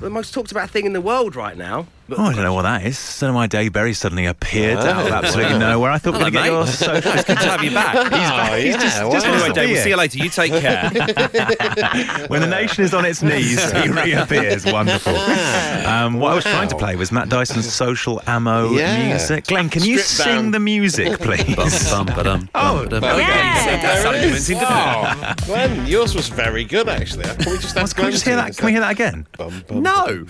the 0.00 0.08
most 0.08 0.32
talked 0.32 0.50
about 0.50 0.70
thing 0.70 0.86
in 0.86 0.94
the 0.94 1.02
world 1.02 1.36
right 1.36 1.54
now. 1.54 1.86
Oh, 2.16 2.24
I 2.24 2.34
don't 2.34 2.42
know 2.44 2.54
what 2.54 2.62
that 2.62 2.84
is. 2.84 3.22
Know 3.22 3.32
why 3.34 3.46
Dave 3.46 3.72
Berry 3.72 3.92
suddenly 3.94 4.26
appeared 4.26 4.78
out 4.78 5.06
of 5.06 5.12
Oh, 5.12 5.14
absolutely 5.14 5.52
wow. 5.54 5.58
nowhere. 5.58 5.90
I 5.92 5.98
thought 5.98 6.14
we 6.14 6.24
were 6.24 6.30
going 6.30 6.32
to 6.32 6.38
get 6.40 6.46
your 6.46 6.66
social. 6.66 7.12
It's 7.12 7.24
good 7.24 7.38
to 7.38 7.48
have 7.48 7.62
you 7.62 7.70
back. 7.74 7.94
Oh, 8.12 8.54
yeah. 8.56 8.72
just- 8.78 9.02
wow. 9.04 9.12
just 9.12 9.26
Anyway, 9.26 9.52
Dave, 9.52 9.70
we'll 9.70 9.82
see 9.82 9.88
you 9.90 9.96
later. 9.96 10.18
You 10.18 10.28
take 10.30 10.52
care. 10.60 10.90
When 12.28 12.40
the 12.40 12.46
nation 12.48 12.84
is 12.84 12.94
on 12.94 13.04
its 13.04 13.22
knees, 13.22 13.70
he 13.72 13.88
reappears. 13.90 14.64
Wonderful. 14.66 15.14
Um, 15.16 16.14
what 16.20 16.32
I 16.32 16.34
was 16.34 16.44
trying 16.44 16.68
to 16.68 16.76
play 16.76 16.96
was 16.96 17.12
Matt 17.12 17.28
Dyson's 17.28 17.72
social 17.72 18.20
ammo 18.26 18.70
Yeah. 18.72 19.08
music. 19.08 19.46
Glenn, 19.46 19.68
can 19.68 19.82
you 19.84 19.98
Strip 19.98 20.26
sing 20.26 20.42
down. 20.42 20.50
the 20.52 20.60
music, 20.60 21.18
please? 21.20 21.90
Bum, 21.90 22.06
ba-dum, 22.06 22.48
Oh, 22.54 22.84
there 22.86 23.00
we 23.00 23.06
go. 23.08 23.16
Yeah. 23.18 23.80
That 23.82 24.02
sounded 24.02 24.20
There 24.22 24.30
it 24.30 24.34
is. 24.36 24.48
convincing, 24.48 24.58
didn't 24.58 24.72
it? 24.72 25.36
Oh, 25.42 25.46
Glenn, 25.46 25.86
yours 25.86 26.14
was 26.14 26.28
very 26.28 26.64
good 26.64 26.88
actually. 26.88 27.24
Can 27.24 27.52
we 27.52 27.58
just 27.58 27.74
Can 27.96 28.04
we 28.06 28.12
just 28.12 28.24
hear 28.24 28.36
that? 28.36 28.56
Can 28.56 28.66
we 28.66 28.72
hear 28.72 28.80
that 28.80 28.92
again? 28.92 29.26
Bum, 29.36 29.64
bum, 29.68 29.82
No. 29.82 30.24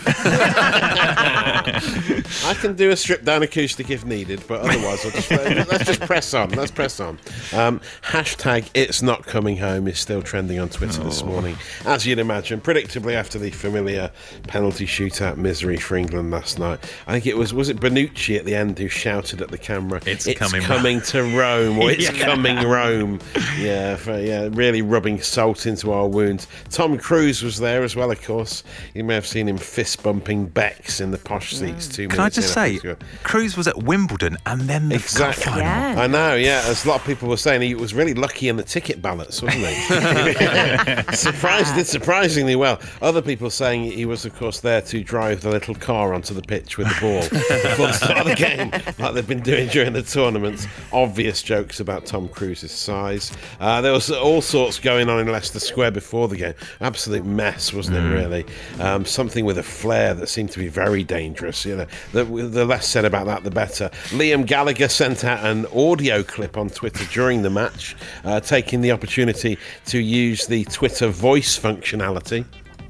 I 1.75 2.55
can 2.55 2.75
do 2.75 2.91
a 2.91 2.97
stripped 2.97 3.25
down 3.25 3.43
acoustic 3.43 3.91
if 3.91 4.05
needed, 4.05 4.43
but 4.49 4.61
otherwise, 4.61 5.05
I'll 5.05 5.11
just, 5.13 5.31
let's 5.31 5.85
just 5.85 6.01
press 6.01 6.35
on. 6.35 6.51
Let's 6.51 6.71
press 6.71 7.01
on. 7.01 7.19
Um, 7.53 7.81
hashtag 8.03 8.69
It's 8.75 9.03
Not 9.03 9.25
Coming 9.27 9.57
Home 9.59 9.87
is 9.89 9.99
still 9.99 10.23
trending 10.23 10.59
on 10.59 10.69
Twitter 10.69 11.03
this 11.03 11.23
morning, 11.25 11.57
as 11.87 12.07
you'd 12.07 12.19
imagine, 12.19 12.61
predictably 12.61 13.15
after 13.15 13.39
the 13.39 13.51
familiar 13.51 14.11
penalty 14.49 14.87
shootout 14.87 15.37
misery 15.37 15.77
for 15.77 15.97
England 15.97 16.31
last 16.31 16.59
night. 16.59 16.79
I 17.07 17.13
think 17.13 17.27
it 17.27 17.37
was 17.37 17.53
was 17.55 17.69
it 17.69 17.79
Bonucci 17.79 18.39
at 18.39 18.45
the 18.45 18.55
end 18.55 18.79
who 18.79 18.89
shouted 18.89 19.41
at 19.43 19.51
the 19.51 19.59
camera, 19.59 20.01
It's 20.07 20.27
coming 20.35 21.01
to 21.03 21.23
Rome," 21.37 21.79
or 21.79 21.91
"It's 21.91 22.05
Yeah. 22.13 22.25
coming 22.25 22.57
Rome." 22.69 23.21
Yeah, 23.59 23.97
for, 23.97 24.19
yeah, 24.19 24.49
really 24.53 24.83
rubbing 24.83 25.21
salt 25.21 25.67
into 25.67 25.93
our 25.93 26.07
wounds. 26.09 26.47
Tom 26.71 26.99
Cruise 26.99 27.43
was 27.43 27.59
there 27.59 27.83
as 27.83 27.97
well, 27.97 28.11
of 28.11 28.23
course. 28.23 28.63
You 28.95 29.05
may 29.05 29.15
have 29.15 29.27
seen 29.27 29.49
him 29.49 29.59
fist 29.59 30.03
bumping 30.03 30.47
Becks 30.47 31.01
in 31.01 31.11
the 31.11 31.19
posh 31.19 31.50
seats 31.57 31.89
two 31.89 32.09
Can 32.09 32.21
I 32.21 32.29
just 32.29 32.57
in 32.57 32.81
say. 32.81 32.97
Cruise 33.23 33.57
was 33.57 33.67
at 33.69 33.83
Wimbledon 33.83 34.37
and 34.47 34.63
then 34.63 34.89
the 34.89 34.97
Exactly. 34.97 35.45
final. 35.45 35.61
Yeah. 35.61 35.95
I 35.99 36.07
know, 36.07 36.35
yeah. 36.35 36.63
As 36.67 36.85
a 36.85 36.89
lot 36.89 37.01
of 37.01 37.07
people 37.07 37.29
were 37.29 37.37
saying, 37.37 37.63
he 37.63 37.75
was 37.75 37.95
really 37.95 38.15
lucky 38.15 38.49
in 38.49 38.57
the 38.57 38.63
ticket 38.63 39.01
ballots, 39.03 39.43
wasn't 39.43 39.65
he? 39.67 39.75
Surprised, 41.15 41.75
did 41.75 41.87
surprisingly 41.87 42.57
well. 42.57 42.81
Other 43.03 43.23
people 43.23 43.51
saying 43.51 43.85
he 43.85 44.05
was, 44.07 44.25
of 44.25 44.35
course, 44.37 44.61
there 44.61 44.81
to 44.83 45.03
drive 45.03 45.41
the 45.43 45.51
little 45.51 45.75
car 45.75 46.15
onto 46.15 46.35
the 46.35 46.43
pitch 46.43 46.79
with 46.79 46.89
the 46.89 47.01
ball 47.01 47.21
before 47.23 47.87
the 47.87 47.93
start 47.93 48.19
of 48.19 48.25
the 48.27 48.35
game, 48.35 48.71
like 48.99 49.15
they've 49.15 49.27
been 49.27 49.41
doing 49.43 49.69
during 49.69 49.93
the 49.93 50.03
tournaments. 50.03 50.67
Obvious 50.93 51.43
jokes 51.43 51.81
about 51.81 52.07
Tom 52.07 52.29
Cruise's 52.29 52.73
size. 52.73 53.33
Uh, 53.61 53.81
there 53.81 53.93
was 53.93 54.11
all 54.11 54.41
sorts 54.43 54.79
going 54.79 55.09
on 55.09 55.21
in 55.21 55.31
Leicester 55.31 55.61
Square 55.61 55.93
before 55.93 56.29
the 56.29 56.37
game. 56.37 56.55
Absolute 56.81 57.25
mess, 57.25 57.73
wasn't 57.73 57.97
it? 57.97 58.01
Really, 58.01 58.45
um, 58.79 59.05
something 59.05 59.45
with 59.45 59.59
a 59.59 59.63
flare 59.63 60.15
that 60.15 60.29
seemed 60.29 60.51
to 60.53 60.59
be 60.59 60.69
very 60.69 61.05
dangerous. 61.05 61.40
You 61.41 61.77
know, 61.77 61.87
the, 62.13 62.25
the 62.25 62.65
less 62.65 62.87
said 62.87 63.05
about 63.05 63.27
that, 63.27 63.45
the 63.45 63.51
better. 63.51 63.89
Liam 64.11 64.47
Gallagher 64.47 64.89
sent 64.89 65.25
out 65.25 65.45
an 65.45 65.67
audio 65.75 66.23
clip 66.23 66.57
on 66.57 66.71
Twitter 66.71 67.05
during 67.13 67.43
the 67.43 67.51
match, 67.51 67.97
uh, 68.25 68.41
taking 68.41 68.81
the 68.81 68.93
opportunity 68.93 69.59
to 69.87 69.99
use 69.99 70.47
the 70.47 70.65
Twitter 70.65 71.09
voice 71.09 71.59
functionality. 71.59 72.45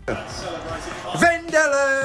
Vindaloo! 0.07 2.01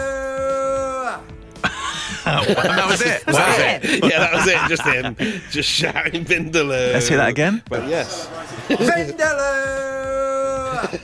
that 2.25 2.87
was 2.87 3.01
it. 3.01 3.25
Was 3.27 3.35
that 3.35 3.83
it? 3.83 4.03
yeah, 4.03 4.19
that 4.19 4.33
was 4.33 4.47
it. 4.47 4.57
Just 4.67 4.83
him, 4.83 5.15
just 5.51 5.69
shouting 5.69 6.25
Vindaloo. 6.25 6.93
Let's 6.93 7.07
hear 7.07 7.17
that 7.17 7.29
again. 7.29 7.61
But 7.69 7.87
yes, 7.87 8.27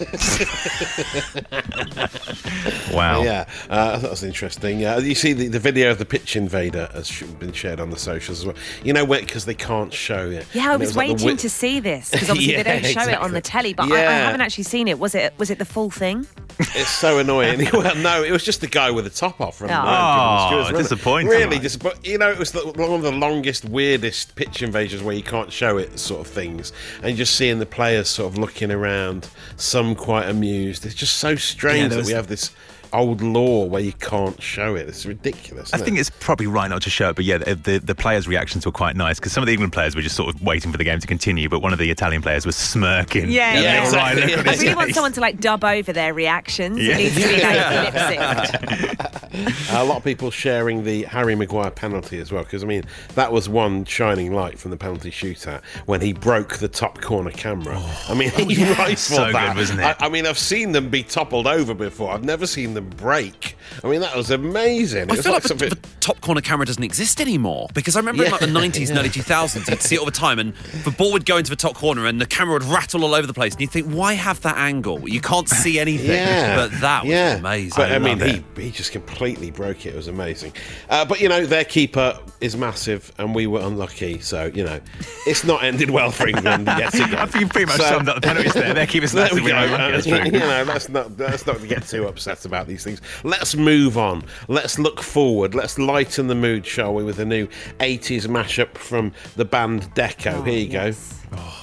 Wow. 2.94 3.24
yeah, 3.24 3.48
uh, 3.70 3.98
that 4.00 4.10
was 4.10 4.24
interesting. 4.24 4.86
Uh, 4.86 4.98
you 4.98 5.16
see, 5.16 5.34
the, 5.34 5.48
the 5.48 5.60
video 5.60 5.92
of 5.92 5.98
the 5.98 6.06
pitch 6.06 6.36
invader 6.36 6.90
has 6.94 7.08
sh- 7.08 7.24
been 7.24 7.54
shared 7.54 7.80
on 7.80 7.90
the 7.90 7.98
socials 7.98 8.40
as 8.40 8.46
well. 8.46 8.56
You 8.84 8.94
know, 8.94 9.06
because 9.06 9.46
they 9.46 9.54
can't 9.54 9.94
show 9.94 10.30
it. 10.30 10.46
Yeah, 10.54 10.70
I 10.70 10.74
And 10.74 10.82
it 10.82 10.86
was 10.86 10.98
like 10.98 11.08
waiting 11.10 11.18
wi- 11.20 11.38
to 11.38 11.50
see 11.50 11.80
this 11.80 12.12
because 12.12 12.30
obviously 12.30 12.54
Yeah, 12.54 12.64
they 12.64 12.82
don't 12.82 12.92
show 12.94 13.10
it 13.10 13.18
on 13.18 13.32
the 13.32 13.42
telly. 13.42 13.74
But 13.74 13.92
I, 13.92 13.96
I 13.98 14.12
haven't 14.12 14.42
actually 14.42 14.66
seen 14.66 14.88
it. 14.88 15.00
Was 15.00 15.16
it? 15.16 15.34
Was 15.38 15.50
it 15.50 15.60
the 15.60 15.66
full 15.66 15.90
thing? 15.90 16.28
It's 16.60 16.90
so 16.90 17.20
annoying. 17.20 17.68
well, 17.74 17.96
no, 17.96 18.24
it 18.24 18.32
was 18.32 18.44
just 18.44 18.62
the 18.62 18.68
guy 18.68 18.92
with 18.92 19.06
the 19.06 19.10
top 19.12 19.40
off 19.42 19.58
from 19.58 19.70
Oh. 19.72 20.48
Stewart's 20.48 20.70
Oh, 20.72 20.78
disappointing. 20.78 21.28
Really 21.28 21.60
disappointing. 21.60 22.02
You 22.04 22.18
know, 22.18 22.30
it 22.32 22.38
was 22.40 22.52
the, 22.52 22.60
one 22.62 22.92
of 22.94 23.02
the 23.02 23.12
longest, 23.12 23.66
weirdest 23.66 24.36
pitch 24.36 24.62
invasions 24.62 25.04
where 25.04 25.16
you 25.16 25.24
can't 25.24 25.52
show 25.52 25.78
it, 25.78 26.00
sort 26.00 26.22
of 26.22 26.28
things, 26.28 26.72
and 27.04 27.16
just 27.18 27.36
seeing 27.36 27.60
the 27.60 27.66
players 27.66 28.10
sort 28.10 28.32
of 28.32 28.38
looking 28.38 28.72
around, 28.72 29.28
some 29.58 29.96
quite 29.96 30.28
amused. 30.30 30.86
It's 30.86 30.96
just 30.96 31.18
so 31.18 31.36
strange 31.36 31.92
Yeah, 31.92 31.98
that 32.00 32.06
we 32.06 32.14
have 32.14 32.28
this 32.28 32.52
old 32.94 33.22
law 33.22 33.66
where 33.66 33.82
you 33.82 33.94
can't 33.94 34.42
show 34.42 34.76
it. 34.76 34.88
It's 34.88 35.06
ridiculous. 35.06 35.74
I 35.74 35.78
isn't 35.78 35.86
think 35.86 35.98
it? 35.98 36.02
it's 36.02 36.10
probably 36.10 36.48
right 36.48 36.70
not 36.70 36.82
to 36.84 36.90
show 36.90 37.10
it, 37.10 37.16
but 37.16 37.26
yeah, 37.26 37.38
the, 37.38 37.56
the, 37.56 37.80
the 37.80 37.96
players' 37.96 38.28
reactions 38.28 38.66
were 38.66 38.72
quite 38.72 38.96
nice 38.96 39.20
because 39.20 39.32
some 39.32 39.44
of 39.44 39.48
the 39.48 39.54
England 39.54 39.74
players 39.74 39.96
were 39.96 40.02
just 40.02 40.16
sort 40.16 40.34
of 40.34 40.42
waiting 40.42 40.72
for 40.72 40.78
the 40.78 40.84
game 40.84 41.00
to 41.00 41.08
continue, 41.08 41.50
but 41.50 41.62
one 41.62 41.74
of 41.74 41.80
the 41.80 41.90
Italian 41.90 42.22
players 42.22 42.46
was 42.46 42.56
smirking. 42.56 43.30
Yeah, 43.30 43.54
And 43.54 43.64
yeah. 43.64 43.84
they 43.84 43.90
were 43.90 43.96
right, 43.96 44.18
exactly, 44.18 44.22
look 44.22 44.30
yeah. 44.32 44.40
on 44.40 44.48
I 44.48 44.52
his 44.52 44.62
really 44.62 44.76
want 44.76 44.94
someone 44.94 45.14
to 45.14 45.22
like 45.22 45.40
dub 45.40 45.64
over 45.64 45.94
their 45.94 46.14
reactions. 46.14 46.80
Yeah. 46.80 46.98
It 46.98 46.98
needs 46.98 47.16
to 47.16 47.28
be 47.28 47.42
like 47.42 49.12
a 49.72 49.84
lot 49.84 49.98
of 49.98 50.04
people 50.04 50.32
sharing 50.32 50.84
the 50.84 51.04
Harry 51.04 51.36
Maguire 51.36 51.72
penalty 51.72 52.20
as 52.20 52.32
well 52.32 52.44
because 52.44 52.64
I 52.64 52.68
mean 52.68 52.84
that 53.16 53.32
was 53.32 53.48
one 53.48 53.86
shining 53.86 54.34
light 54.34 54.60
from 54.60 54.72
the 54.72 54.78
penalty 54.78 55.12
shootout 55.12 55.64
when 55.86 56.02
he 56.02 56.14
broke 56.14 56.58
the 56.58 56.68
top 56.68 57.02
corner 57.02 57.32
camera. 57.32 57.82
I 58.10 58.14
mean, 58.14 58.30
he 58.50 58.64
oh, 58.64 58.70
rifled 58.72 58.98
So 58.98 59.32
good, 59.32 59.56
wasn't 59.56 59.80
it? 59.80 59.84
I, 59.84 59.96
I 60.00 60.10
mean, 60.10 60.26
I've 60.26 60.38
seen 60.38 60.72
them 60.72 60.90
be 60.90 61.04
toppled 61.04 61.48
over 61.48 61.74
before. 61.74 62.12
I've 62.12 62.24
never 62.24 62.46
seen 62.46 62.74
them 62.74 62.81
break. 62.82 63.56
I 63.84 63.88
mean, 63.88 64.02
that 64.02 64.16
was 64.16 64.32
amazing. 64.32 65.04
It 65.04 65.10
I 65.12 65.16
was 65.16 65.24
feel 65.24 65.34
like, 65.34 65.44
the, 65.44 65.48
something- 65.50 65.70
the 65.70 65.80
top 66.00 66.22
corner 66.22 66.42
camera 66.42 66.66
doesn't 66.66 66.84
exist 66.84 67.22
anymore 67.22 67.68
because 67.74 67.96
I 67.96 68.00
remember 68.00 68.24
in 68.26 68.32
like 68.32 68.40
the 68.42 68.48
90s 68.48 68.90
and 68.90 68.98
early 68.98 69.10
2000s, 69.10 69.70
you'd 69.70 69.82
see 69.82 69.96
it 69.96 70.00
all 70.00 70.06
the 70.06 70.12
time, 70.12 70.40
and 70.40 70.54
the 70.84 70.92
ball 70.92 71.12
would 71.14 71.26
go 71.26 71.38
into 71.38 71.50
the 71.50 71.56
top 71.56 71.76
corner 71.76 72.06
and 72.06 72.20
the 72.20 72.26
camera 72.26 72.54
would 72.54 72.64
rattle 72.64 73.04
all 73.04 73.14
over 73.16 73.28
the 73.28 73.34
place, 73.34 73.54
and 73.54 73.62
you'd 73.62 73.72
think, 73.72 73.88
why 73.88 74.14
have 74.14 74.42
that 74.42 74.58
angle? 74.58 75.08
You 75.08 75.22
can't 75.22 75.48
see 75.50 75.80
anything. 75.86 76.12
Yeah, 76.12 76.56
But 76.56 76.72
that 76.82 77.04
was 77.04 77.12
yeah. 77.12 77.36
amazing. 77.38 77.74
But 77.76 77.92
I, 77.92 77.96
I 77.96 78.00
mean, 78.00 78.20
he, 78.20 78.62
he 78.62 78.72
just 78.72 78.92
completely 78.92 79.52
broke 79.52 79.86
it. 79.86 79.94
It 79.94 79.96
was 79.96 80.08
amazing. 80.08 80.54
Uh, 80.90 81.06
but 81.06 81.20
you 81.22 81.30
know, 81.30 81.46
their 81.46 81.66
keeper 81.66 82.18
is 82.40 82.56
massive, 82.58 83.12
and 83.18 83.36
we 83.36 83.48
were 83.48 83.62
unlucky. 83.62 84.20
So 84.20 84.52
you 84.54 84.64
know, 84.64 84.80
it's 85.28 85.44
not 85.44 85.64
ended 85.64 85.90
well 85.90 86.12
for 86.12 86.28
England 86.28 86.68
yet 86.68 86.94
again. 86.94 87.16
I 87.16 87.26
think 87.26 87.42
you 87.44 87.48
pretty 87.50 87.66
much 87.68 87.78
So- 87.78 87.84
summed 87.84 88.10
up 88.10 88.16
the 88.16 88.22
penalties 88.22 88.54
there. 88.54 88.74
Their 88.74 88.88
keeper's 88.88 89.12
There 89.12 89.24
massive. 89.26 89.44
we 89.44 89.50
go. 89.52 89.62
we 89.62 89.68
know, 89.68 89.76
Uh, 89.76 89.92
that's 89.92 90.06
you 90.08 90.32
know, 90.32 90.64
let's 90.68 90.90
not 90.90 91.18
let's 91.18 91.46
not 91.46 91.68
get 91.68 91.88
too 91.88 92.08
upset 92.08 92.46
about 92.46 92.68
these 92.68 92.84
things. 92.84 93.02
Let's 93.24 93.51
move 93.56 93.98
on. 93.98 94.24
Let's 94.48 94.80
look 94.80 95.02
forward. 95.02 95.56
Let's 95.56 95.78
lighten 95.78 96.28
the 96.28 96.36
mood, 96.36 96.66
shall 96.66 96.94
we, 96.94 97.04
with 97.04 97.20
a 97.20 97.26
new 97.26 97.48
'80s 97.80 98.28
mashup 98.28 98.78
from 98.78 99.14
the 99.36 99.46
band 99.46 99.94
Deco. 99.96 100.34
Oh, 100.34 100.42
Here 100.44 100.60
you 100.60 100.70
go. 100.70 100.86
Load 100.86 100.96
oh, 101.34 101.61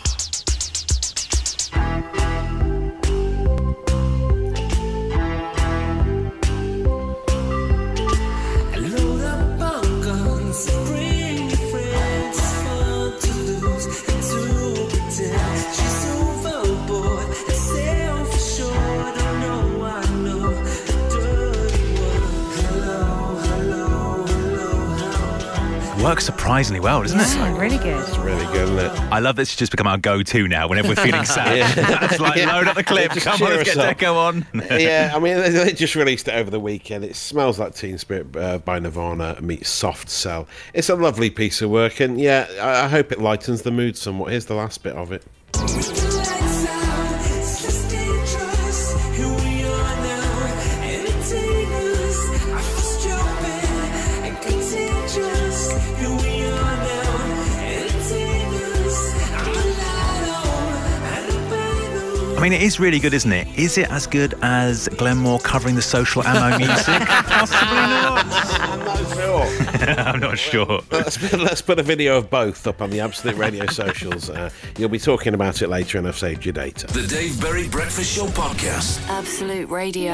Works 26.18 26.26
surprisingly 26.26 26.80
well, 26.80 27.02
doesn't 27.02 27.20
it? 27.20 27.28
Oh, 27.38 27.56
really 27.56 27.78
good. 27.78 27.96
It's 28.08 28.18
really 28.18 28.44
good, 28.46 28.64
isn't 28.64 28.76
it? 28.80 28.90
I 29.12 29.20
love 29.20 29.37
that 29.37 29.42
It's 29.42 29.54
just 29.54 29.70
become 29.70 29.87
our 29.87 29.98
go-to 29.98 30.48
now 30.48 30.66
whenever 30.66 30.88
we're 30.88 30.96
feeling 30.96 31.25
sad. 31.25 31.78
it's 32.10 32.18
like 32.18 32.34
Yeah. 32.34 32.56
load 32.56 32.66
up 32.66 32.75
the 32.75 32.82
clip. 32.82 33.12
Just 33.12 33.25
Come 33.25 33.40
on, 33.40 33.50
let's 33.50 33.72
get 33.72 33.78
up. 33.78 33.96
Deco 33.96 34.14
on. 34.16 34.44
yeah, 34.80 35.12
I 35.14 35.20
mean, 35.20 35.37
they, 35.37 35.50
they 35.50 35.72
just 35.72 35.94
released 35.94 36.26
it 36.26 36.34
over 36.34 36.50
the 36.50 36.58
weekend. 36.58 37.04
It 37.04 37.14
smells 37.14 37.60
like 37.60 37.76
Teen 37.76 37.98
Spirit 37.98 38.34
uh, 38.37 38.58
by 38.58 38.80
Nirvana 38.80 39.40
meets 39.40 39.68
Soft 39.68 40.10
Cell. 40.10 40.48
It's 40.75 40.88
a 40.88 40.96
lovely 40.96 41.30
piece 41.30 41.62
of 41.62 41.70
work, 41.70 42.00
and 42.00 42.20
yeah, 42.20 42.48
I, 42.60 42.87
I 42.87 42.88
hope 42.88 43.12
it 43.12 43.20
lightens 43.20 43.62
the 43.62 43.70
mood 43.70 43.96
somewhat. 43.96 44.32
Here's 44.32 44.46
the 44.46 44.54
last 44.56 44.82
bit 44.82 44.96
of 44.96 45.12
it. 45.12 45.22
Mean, 62.49 62.61
it 62.61 62.64
is 62.64 62.81
really 62.81 62.99
good, 62.99 63.12
isn't 63.12 63.33
it? 63.33 63.47
Is 63.59 63.76
it 63.76 63.90
as 63.90 64.07
good 64.07 64.35
as 64.43 64.88
Glenmore 64.97 65.38
covering 65.40 65.75
the 65.75 65.83
social 65.83 66.23
ammo 66.25 66.57
music? 66.64 67.00
Possibly 67.00 67.76
not. 67.76 68.26
I'm 68.61 68.85
not 68.85 69.14
sure. 69.14 69.43
I'm 69.99 70.21
not 70.21 70.38
sure. 70.38 70.81
let's, 70.90 71.19
put, 71.19 71.40
let's 71.40 71.61
put 71.62 71.78
a 71.78 71.83
video 71.83 72.17
of 72.17 72.31
both 72.31 72.67
up 72.67 72.81
on 72.81 72.88
the 72.90 73.00
Absolute 73.00 73.37
Radio 73.37 73.67
socials. 73.71 74.31
Uh, 74.31 74.49
you'll 74.78 74.88
be 74.88 74.99
talking 74.99 75.35
about 75.35 75.61
it 75.61 75.69
later, 75.69 75.99
and 75.99 76.09
I've 76.09 76.17
saved 76.17 76.47
your 76.47 76.55
data. 76.55 76.87
The 76.87 77.07
Dave 77.07 77.38
Berry 77.40 77.69
Breakfast 77.69 78.14
Show 78.17 78.26
Podcast. 78.28 79.07
Absolute 79.09 79.69
Radio. 79.69 80.12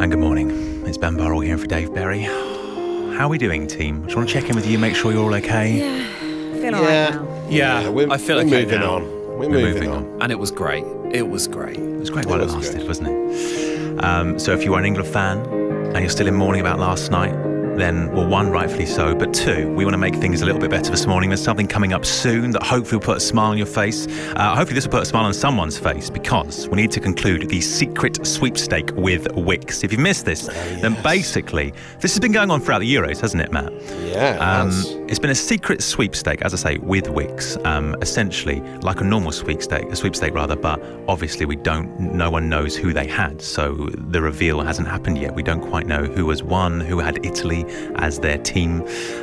And 0.00 0.10
good 0.10 0.18
morning. 0.18 0.84
It's 0.86 0.98
Ben 0.98 1.16
Burrell 1.16 1.40
here 1.40 1.58
for 1.58 1.66
Dave 1.66 1.94
Berry. 1.94 2.22
How 2.22 3.26
are 3.26 3.28
we 3.28 3.38
doing, 3.38 3.68
team? 3.68 4.02
Just 4.04 4.16
want 4.16 4.28
to 4.28 4.34
check 4.34 4.48
in 4.50 4.56
with 4.56 4.66
you, 4.66 4.78
make 4.80 4.96
sure 4.96 5.12
you're 5.12 5.22
all 5.22 5.34
okay. 5.34 6.00
I 6.04 6.58
feel 6.58 6.74
alright 6.74 7.14
now. 7.14 7.46
Yeah, 7.48 7.88
we're, 7.88 8.10
I 8.10 8.18
feel 8.18 8.36
we're 8.36 8.46
okay 8.46 8.64
moving 8.64 8.80
now. 8.80 8.94
on. 8.96 9.23
We're, 9.36 9.48
moving, 9.48 9.74
moving 9.74 9.90
on. 9.90 10.18
And 10.22 10.30
it 10.32 10.38
was 10.38 10.50
great. 10.50 10.84
It 11.12 11.28
was 11.28 11.48
great. 11.48 11.76
It 11.76 11.98
was 11.98 12.10
great 12.10 12.26
while 12.26 12.40
it 12.40 12.44
was 12.44 12.54
lasted, 12.54 12.78
good. 12.78 12.88
wasn't 12.88 13.08
it? 13.08 14.04
Um, 14.04 14.38
so 14.38 14.52
if 14.52 14.64
you 14.64 14.74
are 14.74 14.78
an 14.78 14.84
England 14.84 15.08
fan 15.08 15.38
and 15.38 15.98
you're 15.98 16.08
still 16.08 16.26
in 16.26 16.34
mourning 16.34 16.60
about 16.60 16.78
last 16.78 17.10
night, 17.10 17.34
then, 17.76 18.10
well, 18.12 18.26
one, 18.26 18.50
rightfully 18.50 18.86
so, 18.86 19.14
but 19.14 19.32
two, 19.34 19.72
we 19.74 19.84
want 19.84 19.94
to 19.94 19.98
make 19.98 20.14
things 20.16 20.42
a 20.42 20.46
little 20.46 20.60
bit 20.60 20.70
better 20.70 20.90
this 20.90 21.06
morning. 21.06 21.30
There's 21.30 21.42
something 21.42 21.66
coming 21.66 21.92
up 21.92 22.04
soon 22.04 22.50
that 22.52 22.62
hopefully 22.62 22.98
will 22.98 23.04
put 23.04 23.16
a 23.16 23.20
smile 23.20 23.50
on 23.50 23.58
your 23.58 23.66
face. 23.66 24.06
Uh, 24.36 24.54
hopefully, 24.54 24.74
this 24.74 24.84
will 24.84 24.92
put 24.92 25.02
a 25.02 25.06
smile 25.06 25.24
on 25.24 25.34
someone's 25.34 25.78
face 25.78 26.10
because 26.10 26.68
we 26.68 26.76
need 26.76 26.90
to 26.92 27.00
conclude 27.00 27.48
the 27.48 27.60
secret 27.60 28.24
sweepstake 28.26 28.90
with 28.92 29.30
Wix. 29.34 29.82
If 29.84 29.92
you've 29.92 30.00
missed 30.00 30.24
this, 30.24 30.46
then 30.80 30.96
basically, 31.02 31.72
this 32.00 32.12
has 32.12 32.20
been 32.20 32.32
going 32.32 32.50
on 32.50 32.60
throughout 32.60 32.80
the 32.80 32.94
Euros, 32.94 33.20
hasn't 33.20 33.42
it, 33.42 33.52
Matt? 33.52 33.72
Yeah, 34.04 34.34
it 34.36 34.40
Um, 34.40 34.66
has. 34.70 34.90
it's 35.08 35.18
been 35.18 35.30
a 35.30 35.34
secret 35.34 35.82
sweepstake, 35.82 36.42
as 36.42 36.54
I 36.54 36.56
say, 36.56 36.78
with 36.78 37.08
Wix, 37.08 37.56
um, 37.64 37.96
essentially 38.02 38.60
like 38.82 39.00
a 39.00 39.04
normal 39.04 39.32
sweepstake, 39.32 39.86
a 39.90 39.96
sweepstake 39.96 40.34
rather, 40.34 40.56
but 40.56 40.80
obviously 41.08 41.46
we 41.46 41.56
don't, 41.56 41.98
no 41.98 42.30
one 42.30 42.48
knows 42.48 42.76
who 42.76 42.92
they 42.92 43.06
had, 43.06 43.40
so 43.42 43.88
the 43.92 44.20
reveal 44.22 44.60
hasn't 44.60 44.88
happened 44.88 45.18
yet. 45.18 45.34
We 45.34 45.42
don't 45.42 45.60
quite 45.60 45.86
know 45.86 46.04
who 46.04 46.30
has 46.30 46.42
won, 46.42 46.80
who 46.80 46.98
had 47.00 47.24
Italy 47.24 47.63
as 47.96 48.18
their 48.20 48.38
team, 48.38 48.82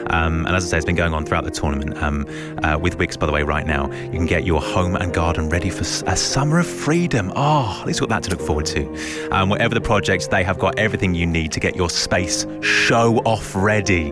um, 0.10 0.45
and 0.45 0.55
as 0.55 0.65
I 0.65 0.69
say, 0.69 0.77
it's 0.77 0.86
been 0.86 0.95
going 0.95 1.13
on 1.13 1.25
throughout 1.25 1.43
the 1.43 1.51
tournament. 1.51 2.01
Um, 2.01 2.25
uh, 2.63 2.77
with 2.77 2.98
Wix, 2.98 3.17
by 3.17 3.25
the 3.25 3.31
way, 3.31 3.43
right 3.43 3.65
now 3.65 3.91
you 4.05 4.12
can 4.12 4.25
get 4.25 4.43
your 4.43 4.62
home 4.62 4.95
and 4.95 5.13
garden 5.13 5.50
ready 5.50 5.69
for 5.69 5.81
a 5.81 6.15
summer 6.15 6.60
of 6.60 6.67
freedom. 6.67 7.31
Oh, 7.36 7.77
at 7.81 7.88
least 7.88 8.01
we've 8.01 8.10
got 8.10 8.21
that 8.21 8.29
to 8.29 8.36
look 8.36 8.45
forward 8.45 8.65
to. 8.67 9.29
Um, 9.31 9.50
whatever 9.50 9.74
the 9.74 9.81
projects, 9.81 10.27
they 10.27 10.43
have 10.43 10.60
got 10.60 10.77
everything 10.77 11.15
you 11.15 11.25
need 11.25 11.51
to 11.53 11.60
get 11.60 11.75
your 11.75 11.89
space 11.89 12.45
show 12.62 13.17
off 13.19 13.55
ready. 13.55 14.12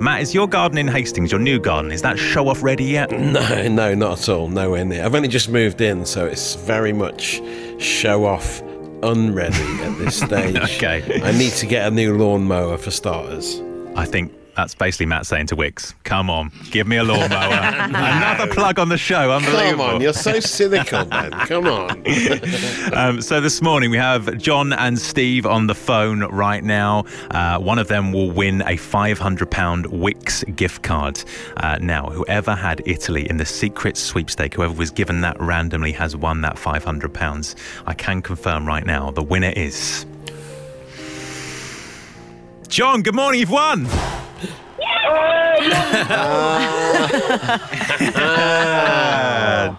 Matt, 0.00 0.22
is 0.22 0.32
your 0.32 0.46
garden 0.46 0.78
in 0.78 0.86
Hastings, 0.86 1.32
your 1.32 1.40
new 1.40 1.58
garden, 1.58 1.90
is 1.90 2.02
that 2.02 2.18
show 2.18 2.48
off 2.48 2.62
ready 2.62 2.84
yet? 2.84 3.10
No, 3.28 3.68
no, 3.68 3.94
not 3.94 4.20
at 4.20 4.28
all. 4.28 4.48
Nowhere 4.48 4.84
near. 4.84 5.04
I've 5.04 5.14
only 5.14 5.28
just 5.28 5.48
moved 5.48 5.80
in, 5.80 6.06
so 6.06 6.24
it's 6.24 6.54
very 6.54 6.92
much 6.92 7.40
show 7.78 8.24
off 8.24 8.62
unready 9.02 9.56
at 9.82 9.98
this 9.98 10.16
stage. 10.22 10.56
Okay. 10.56 11.20
I 11.22 11.32
need 11.32 11.52
to 11.54 11.66
get 11.66 11.86
a 11.86 11.90
new 11.90 12.16
lawnmower 12.16 12.78
for 12.78 12.90
starters. 12.90 13.60
I 13.98 14.04
think 14.04 14.32
that's 14.54 14.74
basically 14.74 15.06
Matt 15.06 15.24
saying 15.26 15.46
to 15.48 15.56
Wix, 15.56 15.94
come 16.04 16.28
on, 16.30 16.50
give 16.72 16.86
me 16.88 16.96
a 16.96 17.04
lawnmower. 17.04 17.52
Another 17.84 18.52
plug 18.52 18.78
on 18.80 18.88
the 18.88 18.96
show, 18.98 19.28
Come 19.28 19.44
unbelievable. 19.44 19.84
on, 19.84 20.00
you're 20.00 20.12
so 20.12 20.38
cynical, 20.40 21.04
Ben. 21.04 21.30
Come 21.32 21.66
on. 21.66 22.04
Um, 22.92 23.20
so 23.20 23.40
this 23.40 23.60
morning 23.62 23.90
we 23.90 23.96
have 23.98 24.38
John 24.38 24.72
and 24.72 24.98
Steve 24.98 25.46
on 25.46 25.66
the 25.68 25.74
phone 25.74 26.20
right 26.24 26.64
now. 26.64 27.04
Uh, 27.30 27.58
one 27.58 27.78
of 27.78 27.86
them 27.88 28.12
will 28.12 28.30
win 28.30 28.62
a 28.62 28.76
£500 28.76 29.86
Wix 29.88 30.42
gift 30.44 30.82
card. 30.82 31.22
Uh, 31.58 31.78
now, 31.80 32.06
whoever 32.06 32.54
had 32.56 32.82
Italy 32.86 33.28
in 33.28 33.36
the 33.36 33.44
secret 33.44 33.96
sweepstake, 33.96 34.54
whoever 34.54 34.74
was 34.74 34.90
given 34.90 35.20
that 35.20 35.40
randomly, 35.40 35.92
has 35.92 36.16
won 36.16 36.40
that 36.40 36.56
£500. 36.56 37.54
I 37.86 37.94
can 37.94 38.22
confirm 38.22 38.66
right 38.66 38.86
now 38.86 39.10
the 39.10 39.22
winner 39.22 39.52
is. 39.54 40.06
John, 42.68 43.02
good 43.02 43.14
morning. 43.14 43.40
You've 43.40 43.50
won. 43.50 43.86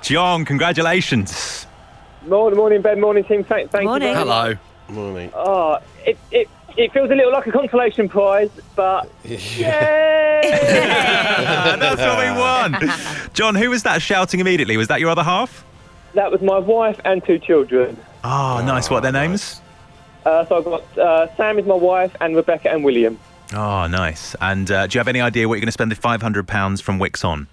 John, 0.01 0.45
congratulations. 0.45 1.65
Morning, 2.27 2.57
morning, 2.57 2.81
Ben. 2.81 2.99
Morning, 2.99 3.23
team. 3.23 3.43
Thank, 3.43 3.71
thank 3.71 3.85
Morning. 3.85 4.09
you. 4.09 4.13
very 4.13 4.25
much. 4.25 4.57
Hello. 4.87 5.01
Morning. 5.01 5.31
Oh, 5.35 5.77
it, 6.05 6.17
it, 6.31 6.49
it 6.77 6.91
feels 6.91 7.09
a 7.09 7.15
little 7.15 7.31
like 7.31 7.47
a 7.47 7.51
consolation 7.51 8.09
prize, 8.09 8.49
but 8.75 9.09
yay! 9.23 10.41
Ah, 11.45 11.75
that's 11.79 12.01
what 12.01 12.17
we 12.17 12.31
won. 12.39 13.31
John, 13.33 13.55
who 13.55 13.69
was 13.69 13.83
that 13.83 14.01
shouting 14.01 14.39
immediately? 14.39 14.77
Was 14.77 14.87
that 14.87 14.99
your 14.99 15.09
other 15.09 15.23
half? 15.23 15.65
that 16.15 16.31
was 16.31 16.41
my 16.41 16.57
wife 16.57 16.99
and 17.05 17.23
two 17.23 17.37
children. 17.37 17.95
Oh, 18.23 18.61
nice. 18.65 18.89
What 18.89 18.97
are 18.97 19.01
their 19.01 19.11
names? 19.11 19.61
Uh, 20.29 20.45
so 20.45 20.57
I've 20.57 20.65
got 20.65 20.97
uh, 20.97 21.35
Sam 21.35 21.57
is 21.57 21.65
my 21.65 21.73
wife, 21.73 22.15
and 22.21 22.35
Rebecca 22.35 22.71
and 22.71 22.83
William. 22.83 23.19
Oh, 23.53 23.87
nice. 23.87 24.35
And 24.39 24.69
uh, 24.69 24.85
do 24.85 24.95
you 24.95 24.99
have 24.99 25.07
any 25.07 25.21
idea 25.21 25.47
what 25.47 25.55
you're 25.55 25.61
going 25.61 25.67
to 25.67 25.71
spend 25.71 25.91
the 25.91 25.95
£500 25.95 26.81
from 26.83 26.99
Wix 26.99 27.23
on? 27.23 27.47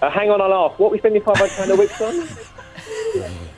Uh, 0.00 0.08
hang 0.08 0.30
on, 0.30 0.40
I'll 0.40 0.68
ask. 0.68 0.78
What 0.78 0.92
we 0.92 0.98
spending 0.98 1.22
five 1.22 1.36
hundred 1.38 1.56
pound 1.56 1.70
a 1.72 1.76
Wix 1.76 2.00
on? 2.00 2.28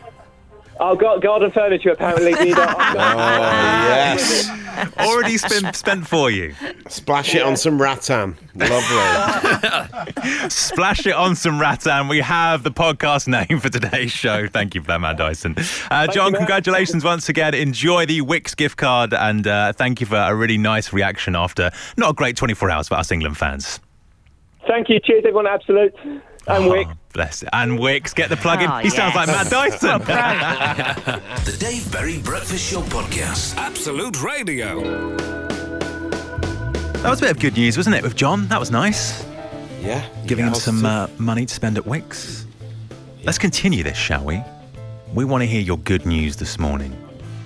Oh, 0.82 0.96
gar- 0.96 1.18
garden 1.20 1.50
furniture 1.50 1.90
apparently. 1.90 2.32
Need 2.44 2.54
Oh, 2.56 2.64
yes. 2.66 4.48
Already 4.98 5.36
spent, 5.36 5.76
spent 5.76 6.06
for 6.06 6.30
you. 6.30 6.54
Splash 6.88 7.34
it 7.34 7.42
on 7.42 7.56
some 7.58 7.80
rattan. 7.80 8.34
Lovely. 8.54 10.48
Splash 10.48 11.06
it 11.06 11.12
on 11.12 11.36
some 11.36 11.60
rattan. 11.60 12.08
We 12.08 12.20
have 12.20 12.62
the 12.62 12.70
podcast 12.70 13.28
name 13.28 13.60
for 13.60 13.68
today's 13.68 14.10
show. 14.10 14.46
Thank 14.48 14.74
you 14.74 14.80
for 14.80 14.86
that, 14.88 15.02
Matt 15.02 15.18
Dyson. 15.18 15.54
Uh, 15.90 16.06
John, 16.06 16.32
you, 16.32 16.38
congratulations 16.38 17.04
once 17.04 17.28
again. 17.28 17.52
Enjoy 17.52 18.06
the 18.06 18.22
Wix 18.22 18.54
gift 18.54 18.78
card 18.78 19.12
and 19.12 19.46
uh, 19.46 19.74
thank 19.74 20.00
you 20.00 20.06
for 20.06 20.16
a 20.16 20.34
really 20.34 20.56
nice 20.58 20.94
reaction 20.94 21.36
after 21.36 21.70
not 21.98 22.10
a 22.12 22.14
great 22.14 22.36
24 22.36 22.70
hours 22.70 22.88
for 22.88 22.94
us 22.94 23.12
England 23.12 23.36
fans. 23.36 23.80
Thank 24.66 24.88
you. 24.88 24.98
Cheers, 24.98 25.24
everyone. 25.26 25.46
Absolute 25.46 25.94
and 26.46 26.64
Oh, 26.64 26.70
Wick. 26.70 26.88
bless 27.12 27.42
it. 27.42 27.48
And 27.52 27.78
Wix, 27.78 28.12
get 28.14 28.28
the 28.30 28.36
plug 28.36 28.62
in. 28.62 28.70
Oh, 28.70 28.78
he 28.78 28.90
sounds 28.90 29.14
like. 29.14 29.26
Matt 29.28 29.50
Dyson. 29.50 30.00
The 31.44 31.56
Dave 31.58 31.90
Berry 31.92 32.18
Breakfast 32.18 32.70
Show 32.70 32.82
Podcast. 32.82 33.56
Absolute 33.56 34.22
Radio. 34.22 34.80
that 37.02 37.08
was 37.10 37.18
a 37.20 37.22
bit 37.22 37.30
of 37.30 37.38
good 37.40 37.56
news, 37.56 37.76
wasn't 37.76 37.96
it, 37.96 38.02
with 38.02 38.14
John? 38.16 38.46
That 38.48 38.60
was 38.60 38.70
nice. 38.70 39.24
Yeah. 39.80 40.04
Giving 40.26 40.46
him 40.46 40.54
some 40.54 40.84
uh, 40.84 41.08
money 41.18 41.46
to 41.46 41.54
spend 41.54 41.78
at 41.78 41.86
Wix. 41.86 42.44
Let's 43.24 43.38
continue 43.38 43.82
this, 43.82 43.96
shall 43.96 44.24
we? 44.24 44.42
We 45.14 45.24
want 45.24 45.42
to 45.42 45.46
hear 45.46 45.60
your 45.60 45.78
good 45.78 46.06
news 46.06 46.36
this 46.36 46.58
morning. 46.58 46.96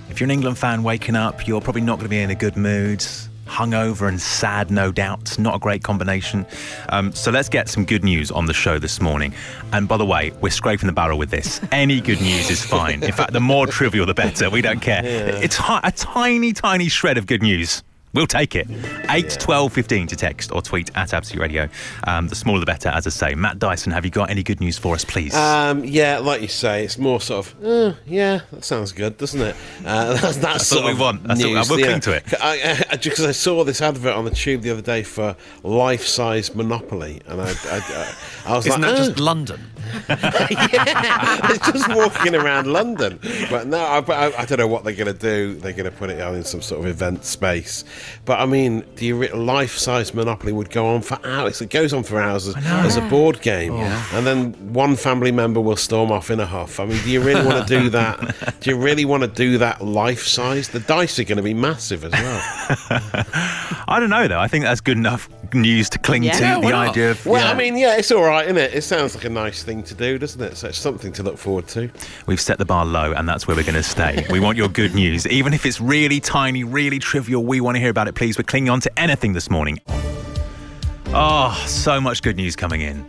If 0.09 0.19
you're 0.19 0.25
an 0.25 0.31
England 0.31 0.57
fan 0.57 0.83
waking 0.83 1.15
up, 1.15 1.47
you're 1.47 1.61
probably 1.61 1.81
not 1.81 1.95
going 1.95 2.05
to 2.05 2.09
be 2.09 2.19
in 2.21 2.29
a 2.29 2.35
good 2.35 2.55
mood. 2.57 3.05
Hungover 3.45 4.07
and 4.07 4.19
sad, 4.19 4.71
no 4.71 4.91
doubt. 4.91 5.37
Not 5.39 5.55
a 5.55 5.59
great 5.59 5.83
combination. 5.83 6.45
Um, 6.89 7.11
so 7.13 7.31
let's 7.31 7.49
get 7.49 7.69
some 7.69 7.85
good 7.85 8.03
news 8.03 8.31
on 8.31 8.45
the 8.47 8.53
show 8.53 8.79
this 8.79 8.99
morning. 9.01 9.33
And 9.71 9.87
by 9.87 9.97
the 9.97 10.05
way, 10.05 10.31
we're 10.41 10.49
scraping 10.49 10.87
the 10.87 10.93
barrel 10.93 11.17
with 11.17 11.29
this. 11.29 11.61
Any 11.71 12.01
good 12.01 12.21
news 12.21 12.49
is 12.49 12.63
fine. 12.63 13.03
In 13.03 13.11
fact, 13.11 13.33
the 13.33 13.39
more 13.39 13.67
trivial, 13.67 14.05
the 14.05 14.13
better. 14.13 14.49
We 14.49 14.61
don't 14.61 14.81
care. 14.81 15.01
It's 15.05 15.57
hi- 15.57 15.81
a 15.83 15.91
tiny, 15.91 16.53
tiny 16.53 16.89
shred 16.89 17.17
of 17.17 17.27
good 17.27 17.41
news. 17.41 17.83
We'll 18.15 18.27
take 18.27 18.55
it. 18.55 18.67
8, 19.09 19.29
12, 19.39 19.73
15 19.73 20.07
to 20.07 20.15
text 20.15 20.51
or 20.53 20.61
tweet 20.61 20.89
at 20.95 21.13
Absolute 21.13 21.41
Radio. 21.41 21.67
Um, 22.07 22.29
the 22.29 22.35
smaller 22.35 22.61
the 22.61 22.65
better, 22.65 22.87
as 22.89 23.05
I 23.05 23.09
say. 23.09 23.35
Matt 23.35 23.59
Dyson, 23.59 23.91
have 23.91 24.05
you 24.05 24.11
got 24.11 24.29
any 24.29 24.41
good 24.41 24.61
news 24.61 24.77
for 24.77 24.95
us, 24.95 25.03
please? 25.03 25.35
Um, 25.35 25.83
yeah, 25.83 26.19
like 26.19 26.41
you 26.41 26.47
say, 26.47 26.85
it's 26.85 26.97
more 26.97 27.19
sort 27.19 27.47
of, 27.47 27.65
uh, 27.65 27.93
yeah, 28.05 28.39
that 28.51 28.63
sounds 28.63 28.93
good, 28.93 29.17
doesn't 29.17 29.41
it? 29.41 29.55
Uh, 29.85 30.13
that's 30.13 30.21
that's, 30.21 30.37
That's 30.37 30.67
sort 30.67 30.85
what 30.85 30.93
we 30.93 30.99
want. 30.99 31.23
That's 31.23 31.43
what- 31.43 31.49
news, 31.51 31.69
we'll 31.69 31.79
yeah. 31.79 31.85
cling 31.87 32.01
to 32.01 32.13
it. 32.13 32.23
I, 32.41 32.85
I, 32.91 32.95
because 32.95 33.25
I 33.25 33.31
saw 33.31 33.63
this 33.65 33.81
advert 33.81 34.15
on 34.15 34.23
the 34.23 34.31
tube 34.31 34.61
the 34.61 34.71
other 34.71 34.81
day 34.81 35.03
for 35.03 35.35
life-size 35.63 36.55
Monopoly, 36.55 37.21
and 37.27 37.41
I, 37.41 37.49
I, 37.49 37.53
I, 37.75 38.15
I 38.45 38.55
was 38.55 38.65
Isn't 38.65 38.81
like, 38.81 38.91
that 38.91 39.01
"Uh, 39.01 39.05
just 39.05 39.19
London? 39.19 39.59
yeah, 40.09 41.51
it's 41.51 41.71
just 41.71 41.87
walking 41.93 42.35
around 42.35 42.67
London. 42.67 43.19
But 43.49 43.67
no, 43.67 43.77
I, 43.77 43.99
I, 43.99 44.41
I 44.41 44.45
don't 44.45 44.57
know 44.57 44.67
what 44.67 44.83
they're 44.83 44.95
going 44.95 45.13
to 45.13 45.19
do. 45.19 45.55
They're 45.55 45.73
going 45.73 45.89
to 45.89 45.95
put 45.95 46.09
it 46.09 46.19
on 46.21 46.35
in 46.35 46.43
some 46.43 46.61
sort 46.61 46.81
of 46.81 46.87
event 46.87 47.23
space. 47.25 47.83
But 48.25 48.39
I 48.39 48.45
mean, 48.45 48.83
the 48.95 49.13
life-size 49.13 50.13
Monopoly 50.13 50.51
would 50.51 50.69
go 50.69 50.87
on 50.87 51.01
for 51.01 51.19
hours. 51.25 51.61
It 51.61 51.69
goes 51.69 51.93
on 51.93 52.03
for 52.03 52.19
hours 52.19 52.47
as, 52.47 52.55
as 52.57 52.97
a 52.97 53.01
board 53.01 53.41
game, 53.41 53.73
oh. 53.73 54.09
and 54.13 54.25
then 54.25 54.53
one 54.73 54.95
family 54.95 55.31
member 55.31 55.61
will 55.61 55.75
storm 55.75 56.11
off 56.11 56.29
in 56.29 56.39
a 56.39 56.45
huff. 56.45 56.79
I 56.79 56.85
mean, 56.85 57.01
do 57.03 57.11
you 57.11 57.21
really 57.21 57.45
want 57.45 57.67
to 57.67 57.79
do 57.81 57.89
that? 57.89 58.55
do 58.59 58.69
you 58.69 58.77
really 58.77 59.05
want 59.05 59.23
to 59.23 59.27
do 59.27 59.57
that 59.59 59.83
life-size? 59.83 60.69
The 60.69 60.79
dice 60.81 61.19
are 61.19 61.23
going 61.23 61.37
to 61.37 61.43
be 61.43 61.53
massive 61.53 62.03
as 62.05 62.11
well. 62.11 62.41
I 63.87 63.97
don't 63.99 64.09
know, 64.09 64.27
though. 64.27 64.39
I 64.39 64.47
think 64.47 64.65
that's 64.65 64.81
good 64.81 64.97
enough 64.97 65.29
news 65.55 65.89
to 65.91 65.99
cling 65.99 66.23
Yeah. 66.23 66.33
to. 66.33 66.43
Yeah, 66.43 66.59
the 66.59 66.69
not? 66.69 66.89
idea 66.89 67.11
of. 67.11 67.25
Well, 67.25 67.41
yeah. 67.43 67.51
I 67.51 67.55
mean, 67.55 67.77
yeah, 67.77 67.95
it's 67.97 68.11
all 68.11 68.23
right, 68.23 68.45
isn't 68.45 68.57
it? 68.57 68.73
It 68.73 68.83
sounds 68.83 69.15
like 69.15 69.25
a 69.25 69.29
nice 69.29 69.63
thing 69.63 69.83
to 69.83 69.93
do, 69.95 70.17
doesn't 70.17 70.41
it? 70.41 70.57
So 70.57 70.67
it's 70.67 70.77
something 70.77 71.11
to 71.13 71.23
look 71.23 71.37
forward 71.37 71.67
to. 71.69 71.89
We've 72.27 72.41
set 72.41 72.57
the 72.57 72.65
bar 72.65 72.85
low, 72.85 73.13
and 73.13 73.27
that's 73.27 73.47
where 73.47 73.55
we're 73.57 73.63
going 73.63 73.75
to 73.75 73.83
stay. 73.83 74.25
we 74.31 74.39
want 74.39 74.57
your 74.57 74.69
good 74.69 74.93
news. 74.95 75.25
Even 75.27 75.53
if 75.53 75.65
it's 75.65 75.79
really 75.81 76.19
tiny, 76.19 76.63
really 76.63 76.99
trivial, 76.99 77.43
we 77.43 77.61
want 77.61 77.75
to 77.75 77.79
hear 77.79 77.89
about 77.89 78.07
it, 78.07 78.15
please. 78.15 78.37
We're 78.37 78.43
clinging 78.43 78.69
on 78.69 78.79
to 78.81 78.99
anything 78.99 79.33
this 79.33 79.49
morning. 79.49 79.79
Oh, 81.17 81.63
so 81.65 82.01
much 82.01 82.21
good 82.21 82.35
news 82.35 82.55
coming 82.55 82.81
in. 82.81 83.05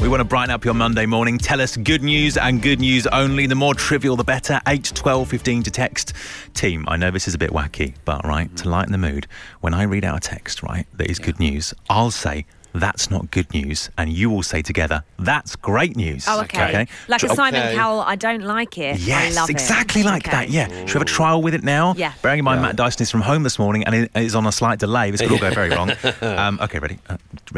We 0.00 0.08
want 0.08 0.20
to 0.20 0.24
brighten 0.24 0.50
up 0.50 0.64
your 0.64 0.72
Monday 0.72 1.04
morning. 1.04 1.36
Tell 1.36 1.60
us 1.60 1.76
good 1.76 2.02
news 2.02 2.38
and 2.38 2.62
good 2.62 2.80
news 2.80 3.06
only. 3.08 3.46
The 3.46 3.54
more 3.54 3.74
trivial, 3.74 4.16
the 4.16 4.24
better. 4.24 4.58
8, 4.66 4.92
12, 4.94 5.28
15 5.28 5.62
to 5.64 5.70
text. 5.70 6.14
Team, 6.54 6.86
I 6.88 6.96
know 6.96 7.10
this 7.10 7.28
is 7.28 7.34
a 7.34 7.38
bit 7.38 7.50
wacky, 7.50 7.94
but 8.06 8.24
right, 8.24 8.54
to 8.56 8.70
lighten 8.70 8.92
the 8.92 8.98
mood, 8.98 9.26
when 9.60 9.74
I 9.74 9.82
read 9.82 10.06
out 10.06 10.16
a 10.16 10.20
text, 10.20 10.62
right, 10.62 10.86
that 10.96 11.10
is 11.10 11.18
good 11.18 11.38
news, 11.38 11.74
I'll 11.90 12.10
say, 12.10 12.46
that's 12.74 13.10
not 13.10 13.30
good 13.30 13.52
news. 13.52 13.90
And 13.98 14.12
you 14.12 14.30
will 14.30 14.42
say 14.42 14.62
together, 14.62 15.02
that's 15.18 15.56
great 15.56 15.96
news. 15.96 16.24
Oh, 16.28 16.40
okay. 16.42 16.86
Like 17.08 17.22
a 17.22 17.26
Okay. 17.26 17.34
Simon 17.34 17.74
Cowell, 17.74 18.00
I 18.00 18.16
don't 18.16 18.42
like 18.42 18.78
it. 18.78 18.98
Yes, 19.00 19.36
I 19.36 19.40
love 19.40 19.50
it. 19.50 19.52
exactly 19.52 20.02
like 20.02 20.26
Okay. 20.26 20.30
that. 20.36 20.50
Yeah. 20.50 20.68
Should 20.68 20.86
we 20.86 20.92
have 20.92 21.02
a 21.02 21.06
trial 21.06 21.42
with 21.42 21.54
it 21.54 21.62
now? 21.62 21.94
Yeah. 21.96 22.12
Bearing 22.22 22.40
in 22.40 22.44
mind, 22.44 22.62
Matt 22.62 22.76
Dyson 22.76 23.02
is 23.02 23.10
from 23.10 23.22
home 23.22 23.42
this 23.42 23.58
morning 23.58 23.84
and 23.84 23.94
it 23.94 24.10
is 24.14 24.34
on 24.34 24.46
a 24.46 24.52
slight 24.52 24.78
delay. 24.78 25.10
This 25.10 25.20
could 25.20 25.32
all 25.32 25.38
go 25.38 25.50
very 25.54 25.70
wrong. 25.70 25.92
Um, 26.22 26.58
okay, 26.62 26.78
ready? 26.78 26.98
Uh, 27.08 27.16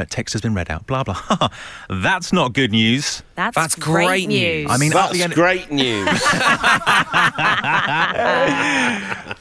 text 0.09 0.33
has 0.33 0.42
been 0.42 0.55
read 0.55 0.70
out. 0.70 0.87
Blah, 0.87 1.05
blah. 1.05 1.48
That's 1.90 2.33
not 2.33 2.53
good 2.53 2.72
news. 2.72 3.22
That's, 3.35 3.55
That's 3.55 3.75
great 3.75 4.29
news. 4.29 4.68
I 4.70 4.77
mean, 4.79 4.92
up 4.94 5.11
That's 5.11 5.12
the 5.14 5.22
end, 5.25 5.35
great 5.35 5.70
news. 5.70 6.09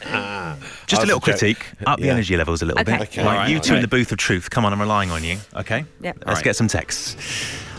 just 0.91 1.03
a 1.03 1.05
little 1.05 1.17
a 1.19 1.21
critique. 1.21 1.65
Up 1.85 1.99
the 1.99 2.05
Yeah. 2.07 2.13
energy 2.13 2.37
levels 2.37 2.61
a 2.61 2.65
little 2.65 2.81
Okay. 2.81 2.97
bit. 2.97 3.01
Okay. 3.09 3.21
Right, 3.23 3.27
All 3.31 3.37
right, 3.39 3.49
you 3.49 3.59
two 3.59 3.75
in 3.75 3.81
the 3.81 3.87
booth 3.87 4.11
of 4.11 4.17
truth. 4.17 4.49
Come 4.49 4.65
on, 4.65 4.73
I'm 4.73 4.79
relying 4.81 5.11
on 5.11 5.23
you. 5.23 5.37
Okay? 5.55 5.85
Yep. 6.01 6.17
Let's 6.19 6.27
Alright. 6.27 6.43
get 6.43 6.55
some 6.55 6.67
texts. 6.67 7.15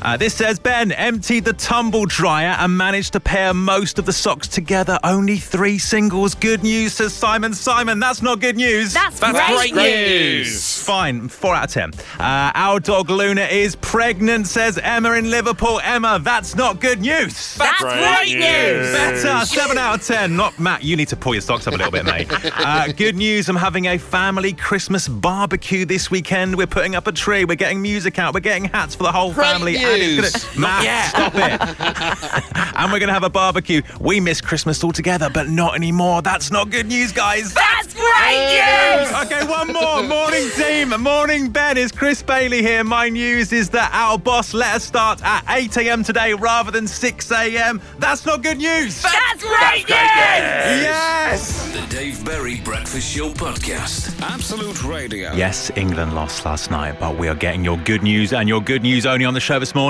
Uh, 0.02 0.16
this 0.16 0.34
says 0.34 0.58
Ben 0.58 0.90
emptied 0.92 1.44
the 1.44 1.52
tumble 1.52 2.04
dryer 2.06 2.56
and 2.58 2.76
managed 2.76 3.12
to 3.12 3.20
pair 3.20 3.54
most 3.54 3.98
of 3.98 4.04
the 4.06 4.12
socks 4.12 4.48
together. 4.48 4.98
Only 5.04 5.36
three 5.36 5.78
singles. 5.78 6.34
Good 6.34 6.62
news, 6.62 6.94
says 6.94 7.12
Simon. 7.14 7.54
Simon, 7.54 8.00
that's 8.00 8.20
not 8.20 8.40
good 8.40 8.56
news. 8.56 8.92
That's, 8.94 9.20
That's 9.20 9.38
great, 9.38 9.72
great 9.72 9.74
news. 9.74 10.48
news. 10.48 10.82
Fine, 10.82 11.28
four 11.28 11.54
out 11.54 11.64
of 11.64 11.70
ten. 11.70 11.92
Uh, 12.18 12.50
our 12.54 12.80
dog 12.80 13.10
Luna 13.10 13.42
is 13.42 13.76
pregnant, 13.76 14.46
says 14.48 14.76
Emma 14.78 15.12
in 15.12 15.30
Liverpool. 15.30 15.80
Emma, 15.84 16.18
that's 16.22 16.56
not 16.56 16.80
good 16.80 17.00
news. 17.00 17.54
That's 17.56 17.80
great, 17.82 18.34
news. 18.34 18.92
Better, 18.92 19.46
seven 19.46 19.78
out 19.78 20.00
of 20.00 20.06
ten. 20.06 20.36
Not 20.36 20.58
Matt. 20.58 20.82
You 20.82 20.96
need 20.96 21.08
to 21.08 21.16
pull 21.16 21.34
your 21.34 21.42
socks 21.42 21.66
up 21.68 21.74
a 21.74 21.76
little 21.76 21.92
bit, 21.92 22.04
mate. 22.04 22.26
Uh, 22.56 22.88
good 22.92 23.14
news. 23.14 23.48
I'm 23.48 23.56
having 23.56 23.86
a 23.86 23.98
family 23.98 24.52
Christmas 24.52 25.06
barbecue 25.06 25.84
this 25.84 26.10
weekend. 26.10 26.56
We're 26.56 26.66
putting 26.66 26.96
up 26.96 27.06
a 27.06 27.12
tree. 27.12 27.44
We're 27.44 27.54
getting 27.54 27.80
music 27.80 28.18
out. 28.18 28.34
We're 28.34 28.40
getting 28.40 28.64
hats 28.64 28.94
for 28.96 29.04
the 29.04 29.12
whole 29.12 29.32
Great 29.32 29.46
family. 29.46 29.72
news. 29.78 29.91
And 29.92 30.24
it's 30.24 30.54
gonna, 30.54 30.60
Matt, 30.60 31.10
stop 31.10 31.34
it. 31.34 32.56
and 32.76 32.92
we're 32.92 32.98
gonna 32.98 33.12
have 33.12 33.24
a 33.24 33.30
barbecue. 33.30 33.82
We 34.00 34.20
miss 34.20 34.40
Christmas 34.40 34.82
altogether, 34.82 35.28
but 35.30 35.48
not 35.48 35.74
anymore. 35.74 36.22
That's 36.22 36.50
not 36.50 36.70
good 36.70 36.86
news, 36.86 37.12
guys. 37.12 37.54
That's 37.54 37.94
great 37.94 38.38
news. 38.48 39.12
Okay, 39.24 39.46
one 39.46 39.72
more. 39.72 40.02
Morning, 40.02 40.48
team. 40.56 40.90
Morning, 41.00 41.50
Ben. 41.50 41.76
Is 41.76 41.92
Chris 41.92 42.22
Bailey 42.22 42.62
here? 42.62 42.84
My 42.84 43.08
news 43.08 43.52
is 43.52 43.70
that 43.70 43.90
our 43.92 44.18
boss 44.18 44.54
let 44.54 44.76
us 44.76 44.84
start 44.84 45.22
at 45.22 45.44
8 45.48 45.76
a.m. 45.78 46.02
today 46.02 46.34
rather 46.34 46.70
than 46.70 46.86
6 46.86 47.30
a.m. 47.32 47.80
That's 47.98 48.24
not 48.26 48.42
good 48.42 48.58
news. 48.58 49.02
That's 49.02 49.42
great 49.42 49.88
news. 49.88 49.88
Yes. 49.88 51.72
The 51.72 51.86
Dave 51.94 52.24
Berry 52.24 52.60
Breakfast 52.60 53.08
Show 53.14 53.30
Podcast. 53.30 54.20
Absolute 54.22 54.82
Radio. 54.84 55.32
Yes, 55.32 55.70
England 55.76 56.14
lost 56.14 56.44
last 56.44 56.70
night, 56.70 56.98
but 56.98 57.16
we 57.18 57.28
are 57.28 57.34
getting 57.34 57.64
your 57.64 57.78
good 57.78 58.02
news 58.02 58.32
and 58.32 58.48
your 58.48 58.60
good 58.60 58.82
news 58.82 59.06
only 59.06 59.24
on 59.24 59.34
the 59.34 59.40
show 59.40 59.58
this 59.58 59.74
morning. 59.74 59.81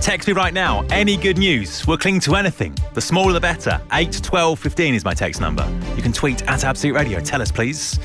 Text 0.00 0.28
me 0.28 0.34
right 0.34 0.54
now. 0.54 0.84
Any 0.90 1.16
good 1.16 1.36
news? 1.36 1.84
We'll 1.84 1.98
cling 1.98 2.20
to 2.20 2.36
anything. 2.36 2.76
The 2.94 3.00
smaller 3.00 3.32
the 3.32 3.40
better. 3.40 3.80
8 3.92 4.20
12 4.22 4.58
15 4.58 4.94
is 4.94 5.04
my 5.04 5.14
text 5.14 5.40
number. 5.40 5.68
You 5.96 6.02
can 6.02 6.12
tweet 6.12 6.42
at 6.48 6.62
Absolute 6.64 6.94
Radio. 6.94 7.18
Tell 7.18 7.42
us, 7.42 7.50
please. 7.50 7.98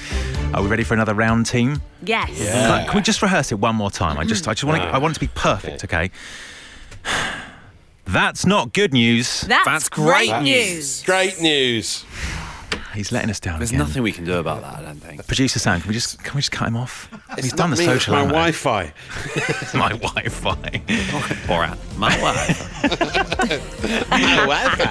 Are 0.56 0.64
we 0.64 0.68
ready 0.68 0.84
for 0.84 0.96
another 0.96 1.14
round, 1.14 1.46
team? 1.46 1.80
Yes. 2.04 2.32
But 2.68 2.88
can 2.88 2.96
we 2.96 3.02
just 3.04 3.22
rehearse 3.22 3.52
it 3.52 3.60
one 3.60 3.76
more 3.76 3.92
time? 3.92 4.18
I 4.18 4.24
just, 4.24 4.48
I 4.48 4.54
just 4.54 4.64
want 4.64 4.82
to, 4.82 4.88
I 4.88 4.98
want 4.98 5.12
it 5.12 5.20
to 5.20 5.20
be 5.20 5.32
perfect. 5.36 5.84
Okay. 5.84 6.10
That's 8.06 8.48
not 8.48 8.74
good 8.74 8.92
news. 8.92 9.42
That's, 9.42 9.66
That's 9.66 9.90
great 9.90 10.30
great 10.30 10.42
news. 10.42 11.04
Great 11.04 11.40
news. 11.40 12.04
He's 12.96 13.12
letting 13.12 13.30
us 13.30 13.40
down. 13.40 13.60
There's 13.60 13.72
again. 13.72 13.80
nothing 13.80 14.04
we 14.04 14.12
can 14.12 14.24
do 14.26 14.38
about 14.40 14.62
that, 14.62 14.76
I 14.80 14.82
don't 14.82 15.00
think. 15.00 15.26
Producer 15.28 15.60
Sam, 15.60 15.82
can 15.82 15.88
we 15.90 15.94
just 15.94 16.24
can 16.24 16.34
we 16.36 16.40
just 16.40 16.52
cut 16.52 16.68
him 16.68 16.78
off? 16.78 17.10
He's 17.36 17.54
done 17.54 17.70
the 17.72 17.76
me, 17.76 17.84
it's 17.84 17.94
social. 17.94 18.14
my 18.16 18.22
ammo. 18.22 18.32
Wi-Fi. 18.32 18.94
It's 19.36 19.74
my 19.86 19.90
Wi-Fi. 19.90 20.56
Borat, 21.48 21.78
my 21.98 22.22
wife. 22.22 22.72
My 24.10 24.46
wife. 24.48 24.82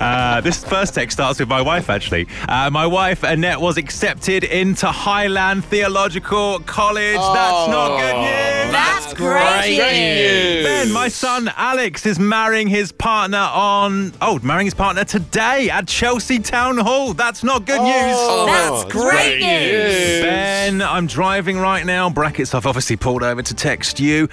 Uh, 0.00 0.40
this 0.42 0.64
first 0.64 0.94
text 0.94 1.16
starts 1.16 1.40
with 1.40 1.48
my 1.48 1.60
wife, 1.62 1.90
actually. 1.90 2.26
Uh, 2.48 2.70
my 2.70 2.86
wife, 2.86 3.22
Annette, 3.22 3.60
was 3.60 3.76
accepted 3.76 4.44
into 4.44 4.86
Highland 4.86 5.64
Theological 5.64 6.60
College. 6.60 7.16
That's 7.16 7.68
not 7.70 7.98
good 7.98 8.16
news. 8.16 8.72
That's 8.72 9.14
great 9.14 9.78
news. 9.78 10.64
Ben, 10.64 10.92
my 10.92 11.08
son 11.08 11.50
Alex 11.56 12.06
is 12.06 12.18
marrying 12.18 12.68
his 12.68 12.92
partner 12.92 13.38
on. 13.38 14.12
Oh, 14.20 14.38
marrying 14.42 14.66
his 14.66 14.74
partner 14.74 15.04
today 15.04 15.70
at 15.70 15.88
Chelsea 15.88 16.38
Town 16.38 16.78
Hall. 16.78 17.14
That's 17.14 17.37
not 17.44 17.64
good 17.64 17.80
news. 17.80 18.16
Oh, 18.16 18.46
oh, 18.48 18.82
that's 18.82 18.92
great 18.92 19.40
news. 19.40 20.22
Ben, 20.22 20.82
I'm 20.82 21.06
driving 21.06 21.58
right 21.58 21.84
now. 21.84 22.10
Brackets, 22.10 22.54
I've 22.54 22.66
obviously 22.66 22.96
pulled 22.96 23.22
over 23.22 23.42
to 23.42 23.54
text 23.54 24.00
you. 24.00 24.28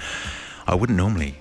I 0.66 0.74
wouldn't 0.74 0.96
normally 0.96 1.36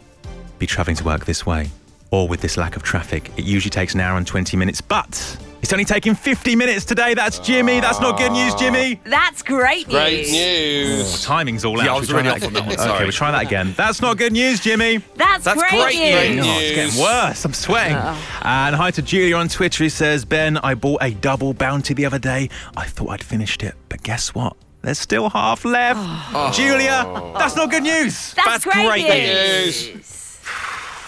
be 0.59 0.67
travelling 0.67 0.95
to 0.97 1.03
work 1.03 1.25
this 1.25 1.45
way 1.45 1.69
or 2.11 2.27
with 2.27 2.41
this 2.41 2.57
lack 2.57 2.75
of 2.75 2.83
traffic. 2.83 3.31
It 3.37 3.45
usually 3.45 3.71
takes 3.71 3.93
an 3.93 3.99
hour 3.99 4.17
and 4.17 4.25
20 4.25 4.55
minutes, 4.57 4.81
but 4.81 5.37
it's 5.65 5.73
only 5.73 5.83
taking 5.85 6.13
50 6.15 6.55
minutes 6.55 6.85
today. 6.85 7.13
That's 7.15 7.39
Jimmy. 7.39 7.79
That's 7.79 7.99
not 7.99 8.17
good 8.17 8.31
news, 8.31 8.53
Jimmy. 8.55 8.99
That's 9.03 9.41
great 9.41 9.87
news. 9.87 9.95
Great 9.95 10.31
news. 10.31 11.13
Oh, 11.15 11.17
timing's 11.27 11.65
all 11.65 11.79
out. 11.79 11.85
Yeah, 11.85 11.93
I 11.93 11.95
Should 11.95 11.99
was 12.01 12.07
we 12.09 12.13
try 12.13 12.21
really 12.21 12.39
that 12.39 12.43
off 12.43 12.47
on 12.47 12.53
that 12.53 12.63
one, 12.65 12.73
Okay, 12.73 12.83
sorry. 12.83 13.03
we'll 13.05 13.11
try 13.11 13.31
that 13.31 13.41
again. 13.43 13.73
That's 13.75 14.01
not 14.01 14.17
good 14.17 14.31
news, 14.33 14.59
Jimmy. 14.59 14.97
That's, 15.15 15.43
That's 15.43 15.59
great, 15.59 15.71
great 15.81 16.35
news. 16.35 16.45
news. 16.45 16.45
Oh, 16.47 16.59
it's 16.59 16.75
getting 16.75 17.01
worse. 17.03 17.45
I'm 17.45 17.53
sweating. 17.53 17.97
And 18.43 18.75
hi 18.75 18.91
to 18.91 19.01
Julia 19.01 19.35
on 19.37 19.47
Twitter. 19.49 19.83
He 19.83 19.89
says, 19.89 20.23
Ben, 20.23 20.57
I 20.59 20.75
bought 20.75 21.01
a 21.01 21.11
double 21.11 21.53
bounty 21.55 21.93
the 21.95 22.05
other 22.05 22.19
day. 22.19 22.49
I 22.77 22.85
thought 22.85 23.09
I'd 23.09 23.23
finished 23.23 23.63
it, 23.63 23.73
but 23.89 24.03
guess 24.03 24.35
what? 24.35 24.55
There's 24.83 24.99
still 24.99 25.31
half 25.31 25.65
left. 25.65 25.99
Oh. 25.99 26.31
Oh. 26.35 26.51
Julia, 26.53 27.33
that's 27.39 27.55
not 27.55 27.71
good 27.71 27.81
news. 27.83 28.33
That's, 28.35 28.63
That's 28.63 28.65
great, 28.65 28.85
great 29.07 30.03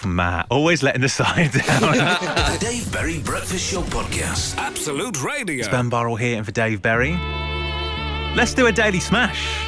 news. 0.04 0.14
Matt, 0.14 0.46
always 0.50 0.82
letting 0.82 1.00
the 1.02 1.08
side 1.20 1.52
down. 1.52 1.80
The 1.80 2.56
Dave 2.60 2.90
Berry 2.92 3.18
Breakfast 3.20 3.70
Show 3.70 3.82
Podcast. 3.82 4.56
Absolute 4.56 5.22
Radio. 5.22 5.68
ben 5.70 5.88
Burrell 5.88 6.16
here 6.16 6.36
and 6.36 6.46
for 6.46 6.52
Dave 6.52 6.82
Berry. 6.82 7.12
Let's 8.36 8.54
do 8.54 8.66
a 8.66 8.72
daily 8.72 9.00
smash. 9.00 9.66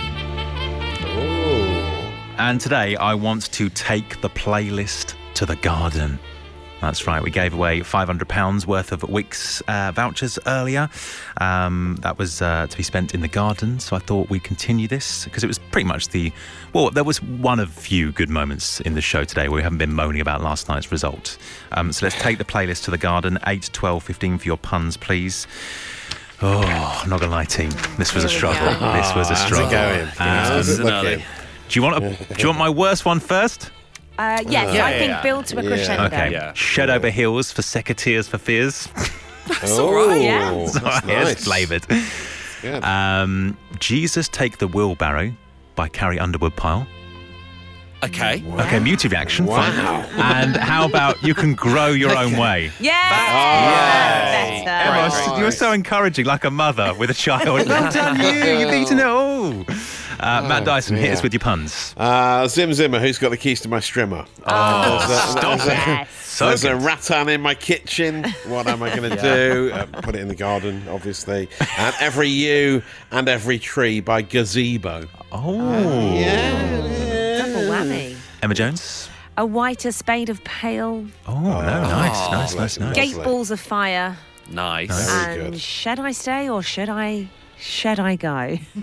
Oh. 1.02 2.12
And 2.38 2.60
today 2.60 2.96
I 2.96 3.14
want 3.14 3.50
to 3.52 3.68
take 3.70 4.20
the 4.20 4.30
playlist 4.30 5.14
to 5.34 5.46
the 5.46 5.56
garden. 5.56 6.18
That's 6.80 7.06
right. 7.06 7.22
We 7.22 7.30
gave 7.30 7.52
away 7.52 7.80
£500 7.80 8.66
worth 8.66 8.90
of 8.92 9.02
Wix 9.02 9.60
uh, 9.68 9.92
vouchers 9.94 10.38
earlier. 10.46 10.88
Um, 11.38 11.96
that 12.00 12.18
was 12.18 12.40
uh, 12.40 12.66
to 12.68 12.76
be 12.76 12.82
spent 12.82 13.12
in 13.14 13.20
the 13.20 13.28
garden. 13.28 13.80
So 13.80 13.96
I 13.96 13.98
thought 13.98 14.30
we'd 14.30 14.44
continue 14.44 14.88
this 14.88 15.24
because 15.24 15.44
it 15.44 15.46
was 15.46 15.58
pretty 15.58 15.86
much 15.86 16.08
the. 16.08 16.32
Well, 16.72 16.90
there 16.90 17.04
was 17.04 17.22
one 17.22 17.60
of 17.60 17.70
few 17.70 18.12
good 18.12 18.30
moments 18.30 18.80
in 18.80 18.94
the 18.94 19.00
show 19.02 19.24
today 19.24 19.48
where 19.48 19.56
we 19.56 19.62
haven't 19.62 19.78
been 19.78 19.92
moaning 19.92 20.22
about 20.22 20.40
last 20.42 20.68
night's 20.68 20.90
result. 20.90 21.36
Um, 21.72 21.92
so 21.92 22.06
let's 22.06 22.16
take 22.20 22.38
the 22.38 22.44
playlist 22.44 22.84
to 22.84 22.90
the 22.90 22.98
garden. 22.98 23.38
8, 23.46 23.70
12, 23.72 24.02
15 24.02 24.38
for 24.38 24.44
your 24.46 24.56
puns, 24.56 24.96
please. 24.96 25.46
Oh, 26.42 26.62
I'm 27.02 27.10
not 27.10 27.20
going 27.20 27.30
to 27.30 27.36
lie, 27.36 27.44
team. 27.44 27.70
This 27.98 28.14
was 28.14 28.24
a 28.24 28.28
struggle. 28.30 28.64
This 28.94 29.14
was 29.14 29.30
a 29.30 29.34
How's 29.34 29.42
it 29.42 29.46
struggle. 29.46 29.70
going? 29.70 30.00
Um, 30.00 30.08
How's 30.16 30.68
it 30.68 30.72
Personality. 30.78 31.10
looking? 31.16 31.26
do 31.68 31.78
you 31.78 31.82
want 31.84 31.96
a, 32.04 32.34
do 32.34 32.40
you 32.42 32.46
want 32.48 32.58
my 32.58 32.70
worst 32.70 33.04
one 33.04 33.20
first? 33.20 33.70
Uh, 34.20 34.42
yes, 34.46 34.74
Yeah, 34.74 34.84
I 34.84 34.90
yeah, 34.90 34.98
think 34.98 35.10
yeah. 35.10 35.22
build 35.22 35.46
to 35.46 35.58
a 35.58 35.62
Yeah. 35.62 35.68
crescendo. 35.68 36.04
Okay. 36.04 36.32
Yeah. 36.32 36.52
Shed 36.52 36.90
over 36.90 37.08
heels 37.10 37.50
for 37.52 37.62
secateurs 37.62 38.28
for 38.28 38.38
fears. 38.38 38.88
Oh, 39.64 40.14
Yeah. 40.14 40.50
that's 40.52 40.76
It's 40.76 41.04
nice. 41.06 41.44
flavoured. 41.44 41.84
Good. 42.62 42.84
Um, 42.84 43.56
Jesus 43.80 44.28
Take 44.28 44.58
the 44.58 44.68
Wheelbarrow 44.68 45.32
by 45.74 45.88
Carrie 45.88 46.20
Underwood 46.20 46.54
Pyle. 46.54 46.86
Okay. 48.02 48.42
Okay, 48.58 48.78
muted 48.78 49.12
reaction. 49.12 49.46
Fine. 49.46 49.76
Wow. 49.76 50.06
And 50.16 50.56
how 50.56 50.86
about 50.86 51.22
You 51.22 51.34
Can 51.34 51.54
Grow 51.54 51.88
Your 51.88 52.16
Own 52.16 52.36
Way? 52.38 52.70
Yeah. 52.80 52.92
Yay. 54.58 54.64
Better. 54.64 54.70
Emma, 54.90 55.10
Great, 55.10 55.26
great, 55.26 55.38
you 55.38 55.44
were 55.44 55.50
so 55.50 55.72
encouraging, 55.72 56.24
like 56.24 56.44
a 56.44 56.50
mother 56.50 56.94
with 56.98 57.10
a 57.10 57.14
child. 57.14 57.44
well 57.68 57.92
done, 57.92 58.18
you. 58.20 58.58
You've 58.58 58.72
eaten 58.72 58.98
it 58.98 59.06
all. 59.06 59.52
Uh, 60.18 60.46
Matt 60.46 60.64
Dyson, 60.64 60.96
hit 60.96 61.10
us 61.12 61.22
with 61.22 61.32
your 61.32 61.40
puns. 61.40 61.94
Uh, 61.96 62.46
Zim 62.46 62.72
Zimmer, 62.74 62.98
who's 62.98 63.18
got 63.18 63.30
the 63.30 63.36
keys 63.38 63.60
to 63.62 63.68
my 63.68 63.78
strimmer? 63.78 64.26
Oh, 64.46 64.98
There's 65.06 65.10
a- 65.10 65.30
stop 65.32 65.58
there's 65.58 65.66
a- 65.66 65.72
Yes. 65.72 66.08
So 66.30 66.46
There's 66.46 66.64
a 66.64 66.68
good. 66.70 66.82
rattan 66.82 67.28
in 67.28 67.40
my 67.42 67.54
kitchen. 67.54 68.24
What 68.46 68.66
am 68.66 68.82
I 68.82 68.94
going 68.96 69.10
to 69.16 69.20
do? 69.20 69.70
Uh, 69.74 69.84
put 70.00 70.14
it 70.14 70.20
in 70.22 70.28
the 70.28 70.34
garden, 70.34 70.82
obviously. 70.88 71.48
And 71.76 71.94
every 72.00 72.28
yew 72.28 72.82
and 73.10 73.28
every 73.28 73.58
tree 73.58 74.00
by 74.00 74.22
Gazebo. 74.22 75.06
Oh. 75.32 75.50
Double 75.60 76.88
whammy. 77.88 78.16
Emma 78.42 78.54
Jones. 78.54 79.08
A 79.36 79.46
whiter 79.46 79.92
spade 79.92 80.28
of 80.28 80.42
pale, 80.44 81.06
Oh, 81.26 81.40
no, 81.40 81.60
nice, 81.62 82.30
nice, 82.30 82.54
nice, 82.54 82.78
nice. 82.78 82.94
gate 82.94 83.16
balls 83.24 83.50
of 83.50 83.60
fire, 83.60 84.16
Nice. 84.50 85.08
Very 85.10 85.40
and 85.42 85.52
good. 85.52 85.60
should 85.60 85.98
I 86.00 86.12
stay 86.12 86.48
or 86.50 86.62
should 86.62 86.88
I? 86.88 87.28
Should 87.58 88.00
I 88.00 88.16
go? 88.16 88.58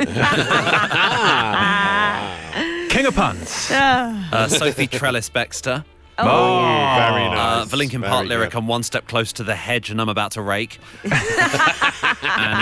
King 2.89 3.05
of 3.05 3.15
puns. 3.15 3.69
Uh, 3.71 4.47
Sophie 4.47 4.87
Trellis 4.87 5.29
Baxter. 5.29 5.83
Oh, 6.19 6.95
Very 6.97 7.25
Uh, 7.25 7.33
nice. 7.59 7.67
the 7.69 7.77
Linkin 7.77 8.01
Very 8.01 8.11
Park 8.11 8.27
lyric, 8.27 8.51
good. 8.51 8.57
I'm 8.57 8.67
one 8.67 8.81
step 8.83 9.07
close 9.07 9.31
to 9.33 9.43
the 9.43 9.55
hedge 9.55 9.89
and 9.91 10.01
I'm 10.01 10.09
about 10.09 10.31
to 10.31 10.41
rake. 10.41 10.79
and 11.03 11.13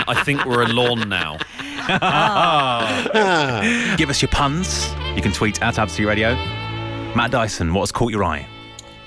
I 0.08 0.22
think 0.24 0.44
we're 0.44 0.62
a 0.62 0.68
lawn 0.68 1.08
now. 1.08 1.38
Give 3.96 4.10
us 4.10 4.20
your 4.20 4.30
puns. 4.30 4.88
You 5.14 5.22
can 5.22 5.32
tweet 5.32 5.62
at 5.62 5.78
Absolute 5.78 6.08
Radio. 6.08 6.34
Matt 7.14 7.30
Dyson, 7.30 7.72
what's 7.72 7.92
caught 7.92 8.10
your 8.12 8.24
eye? 8.24 8.46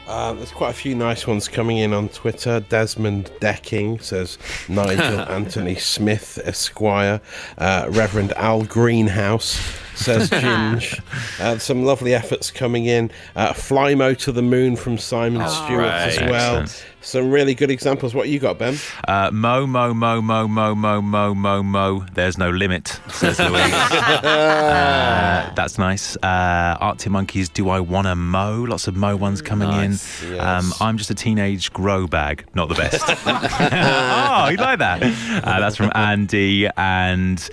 Uh, 0.07 0.33
there's 0.33 0.51
quite 0.51 0.71
a 0.71 0.73
few 0.73 0.95
nice 0.95 1.27
ones 1.27 1.47
coming 1.47 1.77
in 1.77 1.93
on 1.93 2.09
Twitter. 2.09 2.59
Desmond 2.61 3.29
Decking 3.39 3.99
says 3.99 4.39
Nigel 4.67 5.19
Anthony 5.19 5.75
Smith, 5.75 6.39
Esquire. 6.43 7.21
Uh, 7.59 7.85
Reverend 7.91 8.33
Al 8.33 8.63
Greenhouse 8.63 9.59
says 9.99 10.29
Ginge. 10.31 11.01
Uh, 11.39 11.57
some 11.57 11.83
lovely 11.83 12.13
efforts 12.13 12.51
coming 12.51 12.85
in. 12.85 13.11
Uh, 13.35 13.53
Flymo 13.53 14.17
to 14.19 14.31
the 14.31 14.41
Moon 14.41 14.75
from 14.75 14.97
Simon 14.97 15.47
Stewart 15.49 15.85
as 15.85 16.19
well. 16.21 16.57
Excellent. 16.57 16.85
Some 17.01 17.31
really 17.31 17.55
good 17.55 17.71
examples. 17.71 18.13
What 18.13 18.27
you 18.27 18.39
got, 18.39 18.57
Ben? 18.59 18.75
Uh, 19.07 19.31
mo, 19.31 19.65
mo, 19.65 19.93
mo, 19.93 20.21
mo, 20.21 20.47
mo, 20.47 20.75
mo, 20.75 21.01
mo, 21.01 21.33
mo, 21.33 21.63
mo. 21.63 22.05
There's 22.13 22.37
no 22.37 22.49
limit, 22.49 22.99
says 23.09 23.39
Louise. 23.39 23.53
uh, 23.73 25.51
that's 25.55 25.77
nice. 25.77 26.17
Uh, 26.17 26.75
Arctic 26.79 27.11
Monkeys, 27.11 27.47
Do 27.47 27.69
I 27.69 27.79
Wanna 27.79 28.15
Mow? 28.15 28.63
Lots 28.63 28.87
of 28.87 28.95
mo 28.97 29.15
ones 29.15 29.41
coming 29.41 29.69
Nice. 29.69 30.23
in. 30.23 30.35
Yes. 30.35 30.43
Um, 30.65 30.73
I'm 30.81 30.97
just 30.97 31.09
a 31.09 31.15
teenage 31.15 31.71
grow 31.71 32.05
bag. 32.05 32.45
Not 32.53 32.67
the 32.67 32.75
best. 32.75 33.01
oh, 33.07 34.49
you 34.49 34.57
like 34.57 34.79
that? 34.79 35.01
Uh, 35.01 35.59
that's 35.61 35.77
from 35.77 35.91
Andy. 35.95 36.67
And 36.75 37.49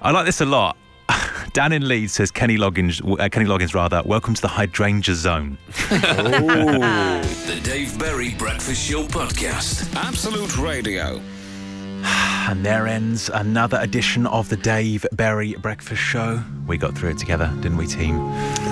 I 0.00 0.10
like 0.10 0.24
this 0.24 0.40
a 0.40 0.46
lot. 0.46 0.76
Dan 1.52 1.72
in 1.72 1.86
Leeds 1.86 2.12
says 2.12 2.30
Kenny 2.30 2.56
Loggins, 2.56 3.00
uh, 3.20 3.28
Kenny 3.28 3.46
Loggins 3.46 3.74
rather. 3.74 4.02
Welcome 4.04 4.34
to 4.34 4.42
the 4.42 4.48
hydrangea 4.48 5.14
zone. 5.14 5.58
The 5.90 7.60
Dave 7.62 7.98
Berry 7.98 8.34
Breakfast 8.34 8.88
Show 8.88 9.04
Podcast. 9.04 9.94
Absolute 9.96 10.56
Radio. 10.58 11.20
And 12.48 12.64
there 12.64 12.86
ends 12.86 13.28
another 13.28 13.78
edition 13.80 14.26
of 14.26 14.48
the 14.48 14.56
Dave 14.56 15.06
Berry 15.12 15.54
Breakfast 15.54 16.00
Show. 16.00 16.42
We 16.66 16.78
got 16.78 16.96
through 16.96 17.10
it 17.10 17.18
together, 17.18 17.52
didn't 17.60 17.76
we, 17.76 17.86
team? 17.86 18.16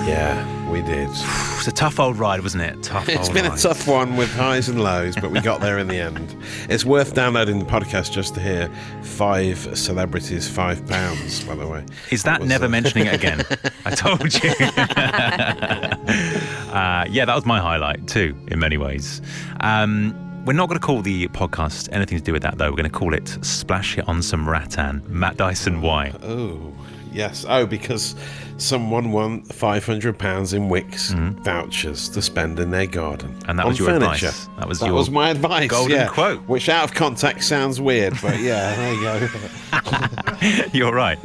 Yeah, 0.05 0.43
we 0.69 0.81
did. 0.83 1.09
It's 1.09 1.67
a 1.67 1.71
tough 1.71 1.99
old 1.99 2.17
ride, 2.17 2.41
wasn't 2.41 2.63
it? 2.63 2.83
Tough 2.83 3.09
It's 3.09 3.27
old 3.27 3.33
been 3.33 3.45
a 3.45 3.57
tough 3.57 3.87
one 3.87 4.15
with 4.15 4.31
highs 4.33 4.69
and 4.69 4.83
lows, 4.83 5.15
but 5.15 5.31
we 5.31 5.41
got 5.41 5.61
there 5.61 5.79
in 5.79 5.87
the 5.87 5.95
end. 5.99 6.35
It's 6.69 6.85
worth 6.85 7.13
downloading 7.13 7.59
the 7.59 7.65
podcast 7.65 8.11
just 8.11 8.35
to 8.35 8.41
hear 8.41 8.69
five 9.01 9.57
celebrities, 9.77 10.47
five 10.47 10.85
pounds, 10.87 11.43
by 11.43 11.55
the 11.55 11.67
way. 11.67 11.85
Is 12.11 12.23
that 12.23 12.41
was, 12.41 12.49
never 12.49 12.65
uh, 12.65 12.69
mentioning 12.69 13.07
it 13.07 13.15
again? 13.15 13.43
I 13.85 13.91
told 13.91 14.33
you. 14.33 14.49
uh, 16.73 17.05
yeah, 17.09 17.25
that 17.25 17.35
was 17.35 17.45
my 17.45 17.59
highlight 17.59 18.07
too, 18.07 18.35
in 18.47 18.59
many 18.59 18.77
ways. 18.77 19.21
Um, 19.61 20.15
we're 20.45 20.53
not 20.53 20.69
going 20.69 20.79
to 20.79 20.85
call 20.85 21.01
the 21.01 21.27
podcast 21.29 21.89
anything 21.91 22.17
to 22.17 22.23
do 22.23 22.31
with 22.31 22.41
that, 22.43 22.57
though. 22.57 22.69
We're 22.69 22.77
going 22.77 22.89
to 22.89 22.97
call 22.97 23.13
it 23.13 23.27
Splash 23.41 23.97
It 23.97 24.07
on 24.07 24.21
Some 24.21 24.47
Rattan. 24.47 25.03
Matt 25.07 25.37
Dyson, 25.37 25.81
why? 25.81 26.13
Oh, 26.23 26.73
yes. 27.11 27.45
Oh, 27.47 27.65
because 27.65 28.15
someone 28.61 29.11
won 29.11 29.41
£500 29.43 30.53
in 30.53 30.69
Wix 30.69 31.11
vouchers 31.11 32.09
to 32.09 32.21
spend 32.21 32.59
in 32.59 32.71
their 32.71 32.85
garden. 32.85 33.29
Mm-hmm. 33.29 33.49
And 33.49 33.59
that 33.59 33.67
was 33.67 33.79
your 33.79 33.89
furniture. 33.89 34.27
advice. 34.27 34.47
That 34.57 34.67
was 34.67 34.79
that 34.79 34.87
your 34.87 34.95
was 34.95 35.09
my 35.09 35.29
advice. 35.29 35.69
golden 35.69 35.97
yeah. 35.97 36.07
quote. 36.07 36.39
Which 36.47 36.69
out 36.69 36.83
of 36.85 36.93
context 36.93 37.47
sounds 37.47 37.79
weird, 37.81 38.13
but 38.21 38.39
yeah, 38.39 38.75
there 38.75 38.93
you 38.93 39.01
go. 39.01 40.67
You're 40.73 40.93
right. 40.93 41.17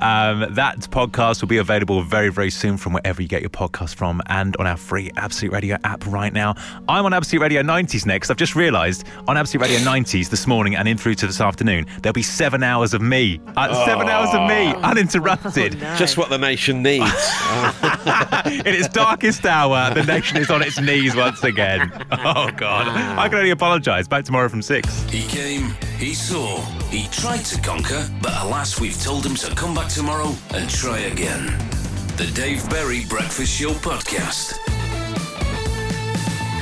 Um, 0.00 0.54
that 0.54 0.78
podcast 0.90 1.40
will 1.40 1.48
be 1.48 1.58
available 1.58 2.02
very, 2.02 2.30
very 2.30 2.50
soon 2.50 2.76
from 2.76 2.92
wherever 2.92 3.20
you 3.22 3.28
get 3.28 3.40
your 3.42 3.50
podcast 3.50 3.94
from 3.94 4.20
and 4.26 4.56
on 4.58 4.66
our 4.66 4.76
free 4.76 5.10
Absolute 5.16 5.52
Radio 5.52 5.76
app 5.84 6.06
right 6.06 6.32
now. 6.32 6.54
I'm 6.88 7.04
on 7.04 7.12
Absolute 7.12 7.42
Radio 7.42 7.62
90s 7.62 8.06
next. 8.06 8.30
I've 8.30 8.36
just 8.36 8.54
realised 8.56 9.04
on 9.28 9.36
Absolute 9.36 9.62
Radio 9.62 9.78
90s 9.80 10.28
this 10.30 10.46
morning 10.46 10.76
and 10.76 10.88
in 10.88 10.96
through 10.98 11.14
to 11.16 11.26
this 11.26 11.40
afternoon, 11.40 11.86
there'll 12.02 12.12
be 12.12 12.22
seven 12.22 12.62
hours 12.62 12.94
of 12.94 13.02
me. 13.02 13.40
Uh, 13.56 13.84
Seven 13.86 14.08
hours 14.08 14.30
of 14.34 14.48
me, 14.48 14.72
uninterrupted. 14.82 15.78
Just 15.96 16.16
what 16.16 16.28
the 16.28 16.38
nation 16.38 16.71
needs. 16.72 17.04
in 18.46 18.74
its 18.74 18.88
darkest 18.88 19.44
hour, 19.44 19.92
the 19.94 20.04
nation 20.04 20.36
is 20.38 20.50
on 20.50 20.62
its 20.62 20.80
knees 20.80 21.14
once 21.14 21.42
again. 21.44 21.92
Oh, 22.12 22.50
God. 22.56 22.88
I 23.18 23.28
can 23.28 23.38
only 23.38 23.50
apologise. 23.50 24.08
Back 24.08 24.24
tomorrow 24.24 24.48
from 24.48 24.62
six. 24.62 25.02
He 25.04 25.22
came, 25.28 25.74
he 25.98 26.14
saw, 26.14 26.60
he 26.90 27.08
tried 27.08 27.44
to 27.46 27.60
conquer, 27.60 28.08
but 28.20 28.32
alas, 28.42 28.80
we've 28.80 29.00
told 29.02 29.26
him 29.26 29.34
to 29.36 29.54
come 29.54 29.74
back 29.74 29.88
tomorrow 29.88 30.34
and 30.54 30.68
try 30.70 30.98
again. 31.00 31.46
The 32.16 32.30
Dave 32.34 32.68
Berry 32.70 33.04
Breakfast 33.06 33.52
Show 33.52 33.72
Podcast. 33.72 34.58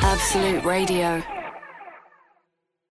Absolute 0.03 0.65
Radio. 0.65 1.40